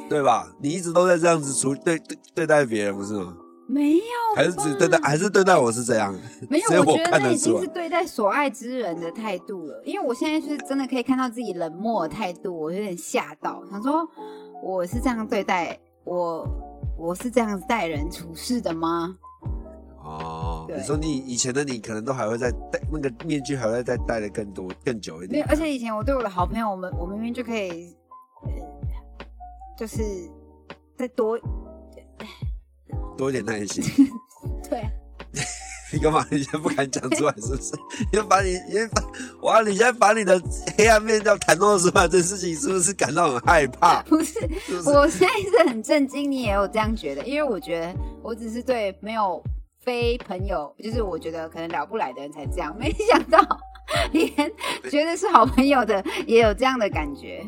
[0.10, 0.48] 对吧？
[0.60, 3.38] 你一直都在这样子处对对对待别人，不是吗？
[3.68, 4.04] 没有，
[4.36, 6.14] 还是只对待，还是对待我是这样？
[6.50, 7.38] 没有，我我觉得那已。
[7.38, 9.82] 经是对待所爱之人的态度了。
[9.86, 14.08] 因为我现在是真的可以看到自己冷漠的态度，我有点吓到，想说
[14.62, 16.46] 我是这样对待我，
[16.98, 19.16] 我是这样子待人处事的吗？
[20.04, 25.42] 哦，你说你以前的你可能都还会再戴那个面具，还会再戴的更多、更久一点。
[25.42, 27.96] 对，而且以前我对我的好朋友，我们我明明就可以，
[28.44, 28.50] 呃，
[29.78, 30.02] 就是
[30.98, 31.38] 再多，
[33.18, 33.84] 多一点耐心。
[34.70, 34.84] 对，
[35.92, 36.26] 你干嘛？
[36.30, 37.74] 你现在不敢讲出来，是不是？
[38.12, 39.04] 你 要把你，你要把
[39.42, 39.62] 哇！
[39.62, 40.42] 你现在把你的
[40.78, 44.02] 黑暗面要袒露出来，这事情是不是感到很害怕？
[44.04, 44.90] 不是，是不是？
[44.90, 47.24] 我现在是很震惊，你也有这样觉得？
[47.26, 49.44] 因为我觉得我只是对没有
[49.82, 53.40] 非朋友，就是我觉得可能聊不来的人才这样，没想到
[54.12, 54.32] 连
[54.90, 57.46] 觉得是好朋友的也有这样的感觉。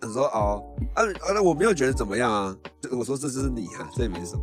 [0.00, 0.62] 他说哦
[0.94, 4.42] 啊啊，那我没有觉得怎么样啊，就我说这就是你啊，这也没什么。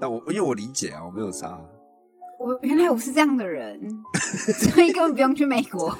[0.00, 1.58] 但我因为我理解啊，我没有差。
[2.38, 3.80] 我原来我是这样的人，
[4.12, 5.96] 所以根本不用去美国。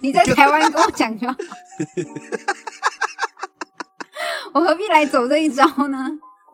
[0.00, 1.34] 你在台湾跟我讲就好，
[4.54, 5.98] 我何必来走这一招呢？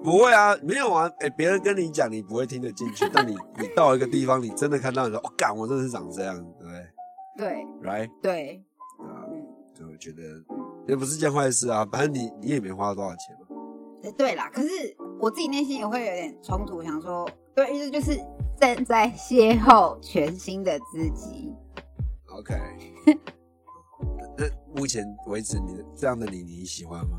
[0.03, 3.07] 不会啊，没有啊，哎、别人跟你讲，你不会听得进去。
[3.13, 6.87] 但你你到一个地方，你真的看到你说，哦，干，我真的是长这样，对不对
[7.37, 8.11] 对？Right？
[8.23, 8.65] 对，
[9.01, 9.45] 啊，嗯，
[9.75, 10.23] 就我觉得
[10.91, 13.47] 也不是件坏事啊，反正你你也没花多少钱嘛。
[14.03, 14.51] 呃对啦。
[14.53, 14.69] 可是
[15.21, 18.19] 我自己内心也会有点冲突，想说，对，意思就是
[18.61, 21.55] 正在邂逅全新的自己。
[22.27, 22.55] OK，
[24.37, 27.19] 那目前为止，你这样的你，你喜欢吗？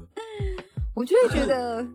[0.93, 1.88] 我就会觉得，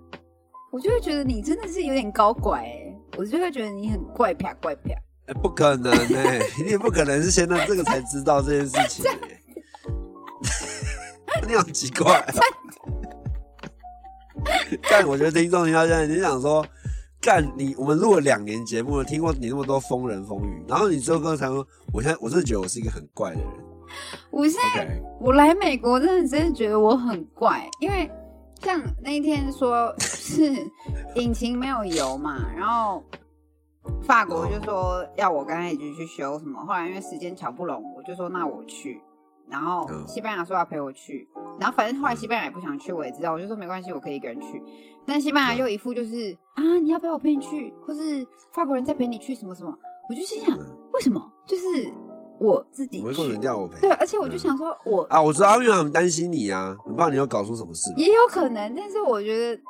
[0.72, 4.94] 我就会觉得你真的是有点高拐、欸，我就会觉得你很怪啪怪啪。
[5.26, 6.22] 哎、不可能呢、
[6.64, 9.18] 你也不可能是现在这个才知道这件事情、欸。
[11.46, 12.26] 你好奇怪、啊。
[14.82, 16.64] 干，我觉得听众听到现在，你想说，
[17.20, 23.48] 干你，我们录了两年节目了，听过你那么多风人风雨，然后你之后刚才说，我现在我真的觉得我是一个很怪的人。
[24.30, 28.10] 我现在我来美国真的真的觉得我很怪，因为
[28.60, 30.52] 像那一天说是
[31.14, 33.04] 引擎没有油嘛，然后
[34.02, 39.00] 法国就说要我跟他一起去修什么，后来因为时间瞧不拢，我就说那我去，
[39.48, 40.04] 然后嗯。
[40.06, 41.28] 西班牙说要陪我去，
[41.58, 44.62] 然后反正后来西班牙也不想去，我也知道，我就说没关系，我可以一个人去，
[45.06, 49.76] 但西班牙又一副就是啊你要不要我陪你去，或是法国人再陪你去什么什么，
[50.08, 50.64] 我就心想嗯。
[50.92, 51.32] 为什么？
[51.46, 51.64] 就是
[52.38, 53.80] 我自己去人叫我陪。
[53.80, 57.92] 对，而且我就想说我，啊，我知道，因为他们担心你啊，很怕你又搞出什么事。
[57.96, 59.62] 也有可能，但是我觉得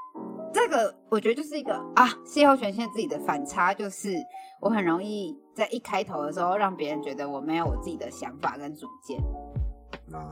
[0.53, 4.15] 这个，我觉得就是一个啊，邂逅全现自己的反差，就是
[4.61, 9.25] 我很容易在一开头的时候让别人觉得我没有我自己的想法跟主见，啊，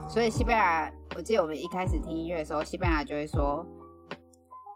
[0.08, 3.66] 所以西班牙，我记得我们一开始听音乐的时候，西班牙就会说，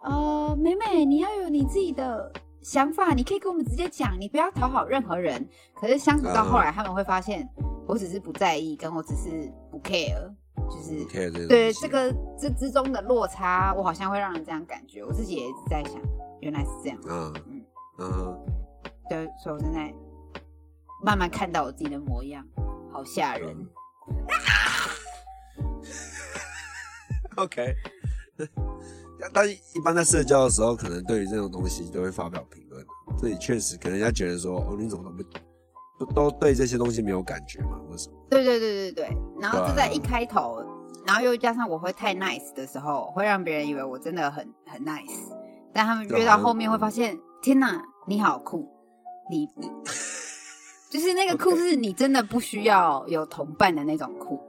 [0.02, 2.32] 呃，美美，你要有你自己的。
[2.60, 5.48] 想法你可以跟我们直接讲，你不要讨好任何人。
[5.76, 7.48] 可是相处到后来，他们会发现
[7.86, 10.28] 我只是不在意，跟我只是不 care，
[10.68, 15.04] 就是对这个这之中的落差，我好像会让人这样感觉。
[15.04, 15.94] 我自己也一直在想，
[16.40, 16.98] 原来是这样。
[17.08, 17.64] 嗯嗯
[18.00, 18.38] 嗯，
[19.08, 19.94] 对，所以我现在
[21.02, 22.44] 慢慢看到我自己的模样，
[22.92, 23.56] 好吓人。
[27.36, 27.74] OK，
[29.32, 32.84] 但一般在社交的时候，可能对于这种东西都会发表评论。
[33.20, 37.78] 这里确实可能人家觉得说，哦，你怎么都不不都对这些东西没有感觉嘛？
[37.90, 38.16] 为什么？
[38.30, 40.62] 对对对对对，然后就在一开头，
[41.06, 45.32] 然后又加上我会太 nice 的时候，会让别人以为我真的很很 nice，
[45.72, 48.68] 但他们对啊越到后面会发现，天哪，你好酷，
[49.30, 49.70] 你你
[50.90, 54.40] 就是那个酷是你真的不需要有同伴的那种酷，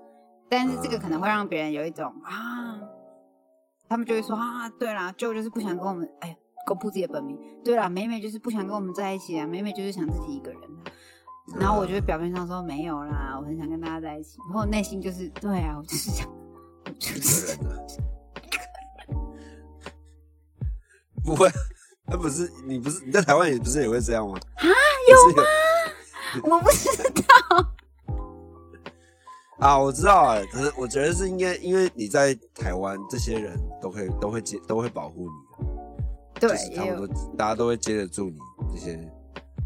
[0.50, 2.80] 但是这个嗯可能会让别人有一种啊，
[3.88, 6.36] 他们就会说啊，对啦，就就是不想跟我们，哎呀，
[6.66, 10.92] 公布自己的本名，对啦，美美就是不想跟我们在一起啊，美美就是想自己一个人啊。
[11.60, 16.28] 然后我就会表面上说没有啦，我很想跟大家在一起，然后内心就是对啊，我就是想，
[16.86, 17.88] 我就一是个人的，
[21.26, 21.50] 不会，
[22.08, 24.38] 那不是你不是你在台湾也不是也会这样吗？
[24.56, 25.44] 啊，有吗？
[26.44, 26.90] 我不知
[27.28, 27.74] 道，
[29.68, 38.38] 啊，我知道啊，可是我觉得是应该，因为你在台湾，这些人都会都会接都会保护你，对就，是他们都大家都会接得住你
[38.74, 39.00] 这些。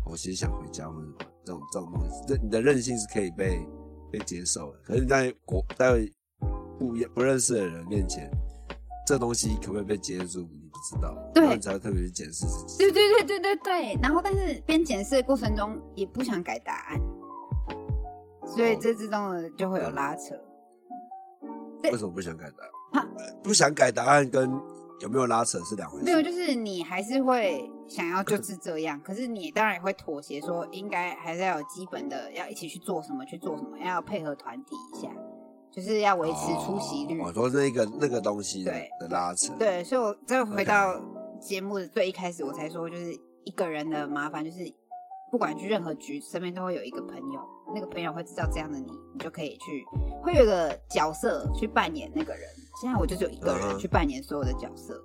[0.06, 1.08] 我其实想回家或者
[1.46, 3.66] 这种这种东西，这你的任性是可以被
[4.12, 4.80] 被接受的。
[4.84, 6.08] 可是你在国在
[6.78, 8.30] 不不认识的人面前，
[9.06, 12.78] 这东西可不可以被接住，你不知道，对才会特别去检视自己。
[12.78, 14.00] 对对对对对对。
[14.02, 17.00] 然后但是边检视的过程中也不想改答案，
[18.46, 20.36] 所以这之中的就会有拉扯。
[21.82, 23.10] 对为什么不想改答案？
[23.44, 24.50] 不想改答案跟
[25.02, 26.06] 有没有拉扯是两回事。
[26.06, 35.10] 没有，就是你还是会想要就是这样，可是你当然也会妥协，说应该还是要有基本的，要一起去做什么去做什么，要配合团体一下，
[35.76, 37.20] 就是要维持出席率。
[37.20, 41.02] 哦我说那个那个东西的对的拉扯，对，所以我再回到
[41.42, 43.12] 节目的最一开始，我才说就是
[43.44, 44.60] 一个人的麻烦，就是
[45.32, 47.42] 不管去任何局，身边都会有一个朋友，
[47.74, 49.84] 那个朋友会知道这样的你，你就可以去，
[50.22, 52.44] 会有一个角色去扮演那个人。
[52.82, 55.02] 现在我就只有一个人去扮演所有的角色。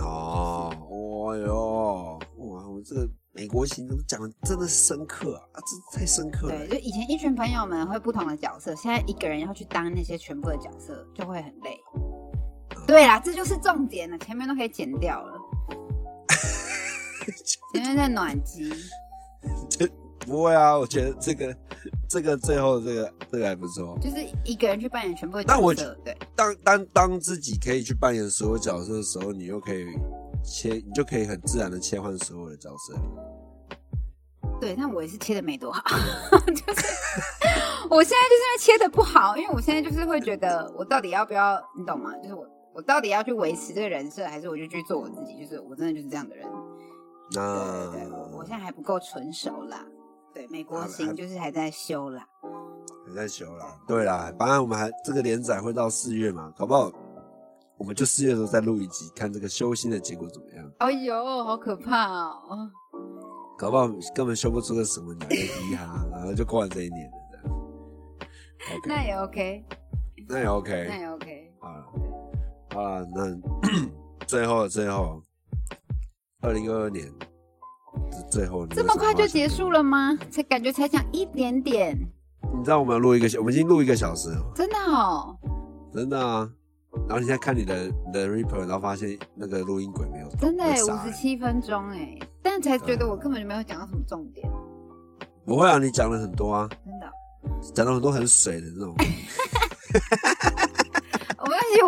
[0.00, 6.78] 哦，哦哟，哇，我这个美国行怎么讲的真的是深刻啊，啊这太深刻了对，。
[6.78, 11.80] 就以前一群朋友们会不同的角色，现在一个人要去当那些全部的角色，就会很累。
[12.86, 15.32] 对啦，这就是重点了，前面都可以剪掉了。
[17.72, 18.72] 前面在暖机，
[20.20, 21.56] 不会啊，我觉得这个
[22.08, 23.98] 这个最后这个这个还不错。
[24.00, 29.86] 就是一个人去扮演全部的但我角色，对，当当当自己可以去扮演所有角色的时候，你又可以
[30.44, 32.94] 切，你就可以很自然的切换所有的角色。
[34.60, 35.82] 对，但我也是切的没多好，
[36.46, 36.86] 就是
[37.90, 42.12] 我现在就是因为切的不好，因为我现在就是会觉得我到底要不要，你懂吗？
[42.22, 45.38] 就是我我到底要去维持这个人设，还是我就去做我自己？
[45.40, 46.46] 就是我真的就是这样的人。
[47.32, 49.84] 那对对，我我现在还不够纯熟啦。
[50.32, 52.26] 对，美国还行就是还在修啦。
[53.06, 53.78] 还在修啦。
[53.86, 56.90] 对啦，反正我们还这个连载会到四月嘛，搞不好
[57.76, 60.72] 我们就四月的时候再录一集，看这个修心的结果怎么样。
[60.78, 62.70] 哎呦，好可怕哦！
[63.58, 67.18] 搞不好根本修不出个什么鸟的嘻哈，然后就过完这一年了
[68.86, 69.64] 那也 OK，
[70.28, 70.86] 那也 OK。
[70.88, 71.52] 那也 OK。
[71.60, 71.84] 好了，
[72.72, 73.36] 好了，那
[74.26, 75.22] 最后的最后，
[76.42, 77.04] 二零二二年
[78.10, 79.48] 是最后，这么快就结？
[79.48, 80.16] 束了吗？
[80.30, 81.96] 才感觉才讲一点点，
[82.56, 85.36] 你知道我们要录一个小，我们已经录一个小时了，真的哦。
[85.92, 86.50] 真的啊。
[87.08, 94.48] 然后你现在看你的你的 Reaper，然后发现那个录音轨没有动，真的哎，五十七分钟哎，但才觉得我根本就没有讲到什么重点，
[95.44, 97.06] 不会啊，你讲了很多啊，真的。
[97.74, 98.94] 讲了很多很水的那种，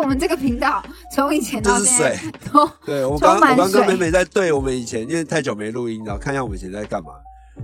[0.01, 2.31] 我们这个频道从以前就是到现在水。
[2.53, 7.09] 都对我刚我刚跟水美美在对我们以前，因为太久没录音，然后看一下我们以前在干嘛。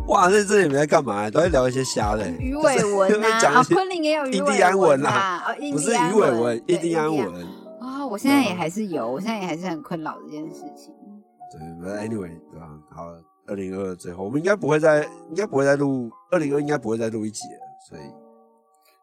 [0.07, 1.29] 哇，那这里面在干嘛？
[1.29, 7.45] 都在聊一些瞎的、鱼尾纹就是呐，昆凌也有鱼印尾第安文呐，啦，哦，印不是第安鱼尾纹，印第安印文。
[7.79, 10.93] 啊，我现在也还是有，我现在也还是很困扰这件事情。
[11.51, 12.67] 对，but，anyway，对吧？
[12.89, 18.01] 好了，二零二最后，我们应该不会再，应该不会再录，二零二应该不会再录一集了，所以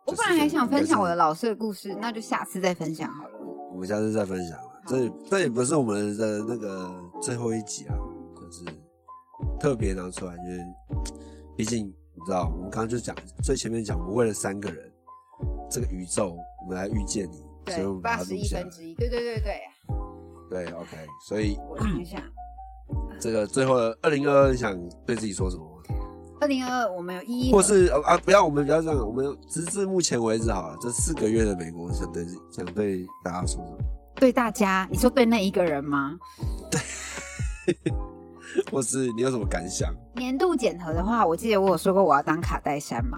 [0.06, 3.30] 我本来还想分享我的老师的故事，那就下次再分享好了。
[3.72, 4.64] 我们下次再分享了。
[4.86, 6.90] 这这也不是我们的那个
[7.22, 7.94] 最后一集啊，
[8.34, 8.64] 就是
[9.58, 10.64] 特别拿出来，因为
[11.56, 14.90] 毕竟你知道，我们刚刚就讲最前面讲，我们为了三个人，
[15.70, 17.36] 这个宇宙，我们来遇见你，
[17.72, 18.70] 所以我对，们把八十一它录下来分。
[18.70, 19.60] 之一，对对对对，
[20.50, 20.96] 对，OK，
[21.28, 22.22] 所以我想一下，
[23.20, 25.76] 这个最后的二零二二想对自己说什么吗？
[26.40, 33.78] 二零二二我们有一一或是呃啊，不要，我们不要这样，我们直至目前为止好了，这四个月的美国想对想对大家说什么？
[34.14, 36.18] 对大家，你说对那一个人吗？
[38.70, 39.92] 或是你有什么感想？
[40.14, 43.16] 年度检核的话，我记得我有说过我要当卡戴珊嘛。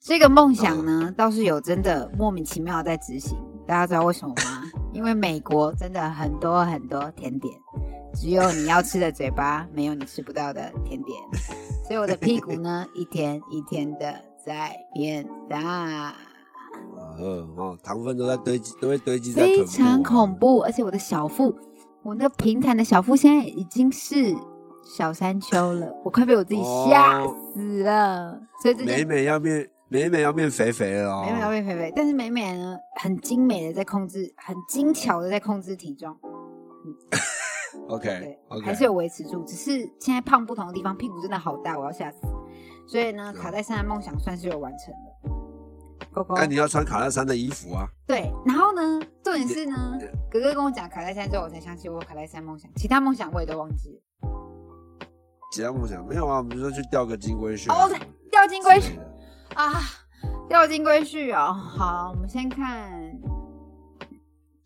[0.00, 3.38] 这个梦想呢，倒是有真的莫名其妙在执行。
[3.66, 4.62] 大家知道为什么吗？
[4.92, 7.54] 因为美国真的很多很多甜点，
[8.14, 11.18] 只有你要吃的嘴巴，没有你吃不到的甜点。
[11.86, 14.14] 所以我的屁股呢， 一天一天的
[14.44, 16.14] 在变大，
[17.18, 20.34] 嗯哦，糖分都在堆积，都会堆积在非常恐。
[20.34, 20.60] 怖。
[20.60, 21.54] 而且我的小腹，
[22.02, 24.36] 我那平坦的小腹现在已经是
[24.84, 28.40] 小山丘了，我快被我自己吓哦死了。
[28.62, 31.24] 所以这美美要变，美美要变肥肥了哦。
[31.26, 36.16] 美美要变肥肥，但是美美呢，很精美的在控制，很精巧的在控制体重，
[37.88, 42.18] OK 对 OK，还是有维持住，只是现在胖不同的地方，屁股真的好大，我要吓死。
[42.86, 45.34] 所以呢，嗯卡戴珊的梦想算是有完成了。
[46.12, 47.86] 狗狗那你要穿卡戴珊的衣服啊。
[48.06, 49.98] 对，然后呢，重点是呢，
[50.30, 54.00] 哥哥跟我讲卡戴珊之后，我才想起我有卡戴珊梦想，其他梦想我也都忘记了。
[55.54, 56.38] 其他梦想没有啊？
[56.38, 57.96] 我们说去钓个金龟婿啊哦，
[58.28, 58.98] 钓金龟婿
[59.54, 59.72] 啊，
[60.48, 61.52] 钓金龟婿哦。
[61.52, 62.92] 好，我们先看，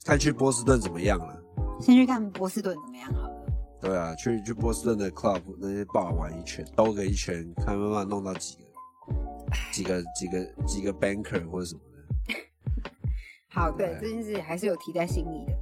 [0.07, 1.39] 看去波士顿怎么样了？
[1.79, 3.35] 先去看波士顿怎么样好了。
[3.83, 8.65] 对啊，去去波士顿的 club 那些 bar 玩一圈，兜个一圈，看慢慢弄到几个
[9.75, 11.99] 几个几个几个 banker 或者什么的。
[13.53, 15.53] 好，对对这件事还是有提在心里的。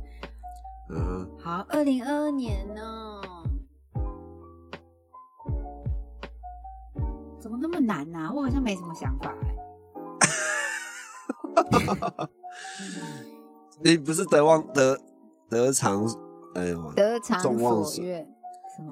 [0.94, 3.15] 嗯，好，二零二二年呢，
[7.46, 9.32] 怎么那么难呢、我好像没什么想法
[12.18, 12.28] 哎、
[13.84, 14.98] 你不是得望得
[15.48, 16.04] 得偿，
[16.56, 18.28] 哎呦，得偿众望所所愿。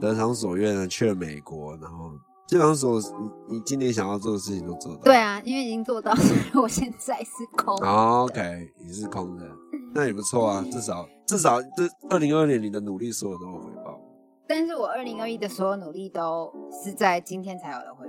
[0.00, 2.12] 得偿所愿的去了美国，然后
[2.46, 3.00] 基本上所有
[3.48, 5.00] 你你今年想要做的事情都做到。
[5.02, 6.24] 对啊，因为已经做到，所
[6.55, 7.74] 以我现在是空。
[7.82, 9.44] 哦 OK，你是空的，
[9.92, 14.00] 那也不错啊，至少至少这二零二二年你的努力所有都有回报。
[14.46, 18.07] 但是我二零二一的所有努力都是在今天才有的回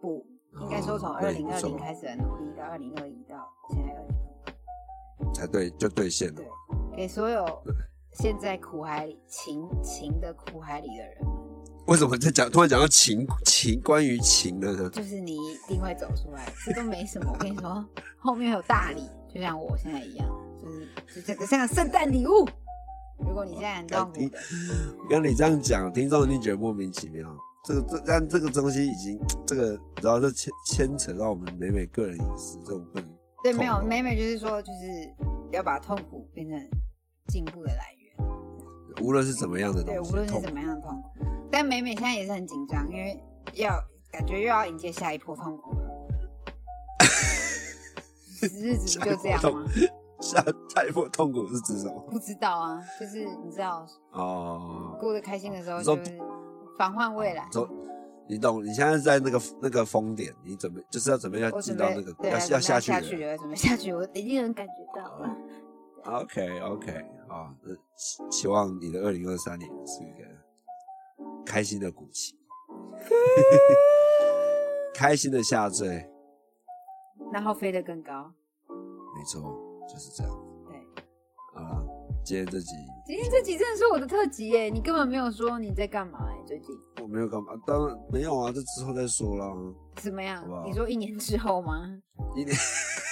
[0.00, 0.26] 报，不
[0.62, 6.46] 应该说从哦二零二零开始的努力到二零二一到现在二零，才对，就兑现了对。
[6.96, 7.46] 给所有
[8.14, 11.30] 现在苦海里情情的苦海里的人们。
[11.86, 14.88] 为什么在讲突然讲到情情关于情的呢？
[14.90, 17.32] 就是你一定会走出来，这都没什么。
[17.32, 17.84] 我跟你说，
[18.18, 20.28] 后面有大礼，就像我现在一样，
[20.62, 20.70] 就
[21.14, 22.48] 是就这个像个圣诞礼物。
[23.18, 24.38] 如果你现在很痛苦的，
[25.08, 27.28] 跟你这样讲，听众一定觉得莫名其妙。
[27.64, 33.08] 这个这但这个东西已经这个，然后就牵牵扯到我们美美个人隐私，这种不能
[33.42, 35.14] 对，没有美美就是说，就是
[35.52, 36.58] 要把痛苦变成
[37.28, 39.04] 进步的来源。
[39.04, 43.22] 无论是怎么样的对，东西，痛无论是怎么样的痛苦，但美美现在也是很紧张，因为
[43.54, 43.70] 要
[44.10, 45.86] 感觉又要迎接下一波痛苦了。
[48.42, 49.66] 日子不就这样吗？
[50.20, 50.42] 下
[50.74, 51.98] 下一波痛苦是指什么？
[52.10, 56.18] 不知道啊，就是你知道，哦，过得开心的时候就是
[56.80, 57.46] 防患未来。
[57.52, 57.68] 走，
[58.26, 58.64] 你懂？
[58.64, 63.02] 你现在在那个那个峰点，你准备就是要准备要我进到那个要准备下下去了。
[63.02, 65.36] 去了，准备下去，我已经能感觉到了。
[66.04, 66.90] OK OK，
[67.28, 70.24] 啊，那希希望你的二零二三年是一个
[71.44, 72.34] 开心的鼓起，
[74.94, 76.10] 开心的下坠，
[77.30, 78.32] 然后飞得更高。
[78.68, 79.54] 没错，
[79.86, 80.49] 就是这样。
[82.30, 86.68] 今天这集今天这集真的是我的特辑耶，你根本没有说你在干嘛哎，最近
[87.02, 89.52] 我没有干嘛，当然没有啊，这之后再说啦。
[89.96, 90.64] 怎么样好？
[90.64, 91.90] 你说一年之后吗？
[92.36, 92.56] 一年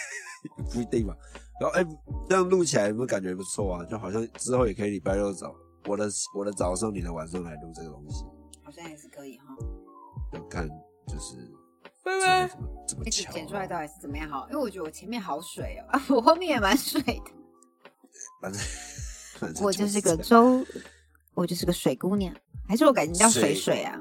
[0.72, 1.16] 不一定吧。
[1.60, 1.84] 然后哎、
[2.28, 3.84] 这样录起来有没有感觉不错啊？
[3.86, 5.52] 就好像之后也可以礼拜六早，
[5.88, 8.24] 我的我的早上，你的晚上来录这个东西，
[8.62, 9.46] 好像也是可以哈。
[10.34, 10.68] 要看
[11.08, 11.34] 就是
[12.04, 14.46] 拜之后怎么巧、剪出来到底是怎么样好？
[14.48, 17.32] 因为我觉得我前面好水哦，啊，我后面也蛮水的。
[18.40, 18.60] 反正
[19.62, 20.64] 我就是个周，
[21.34, 22.34] 我就是个水姑娘，
[22.66, 23.98] 还是我改名叫水水水啊？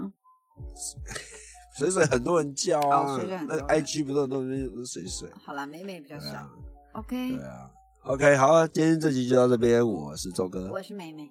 [1.77, 6.49] 水水很多人叫啊，哦水水很多那个 IG 不是很多人是水水，好啦，美美比较少啊。
[6.93, 7.69] OK，对啊。
[8.03, 11.29] OK，好啊，今天这集就到这边，我是周哥，我是美美。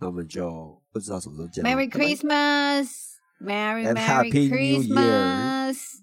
[0.00, 6.00] 那我们就不知道什么时候见了 Merry Christmas，Merry Merry Happy Christmas。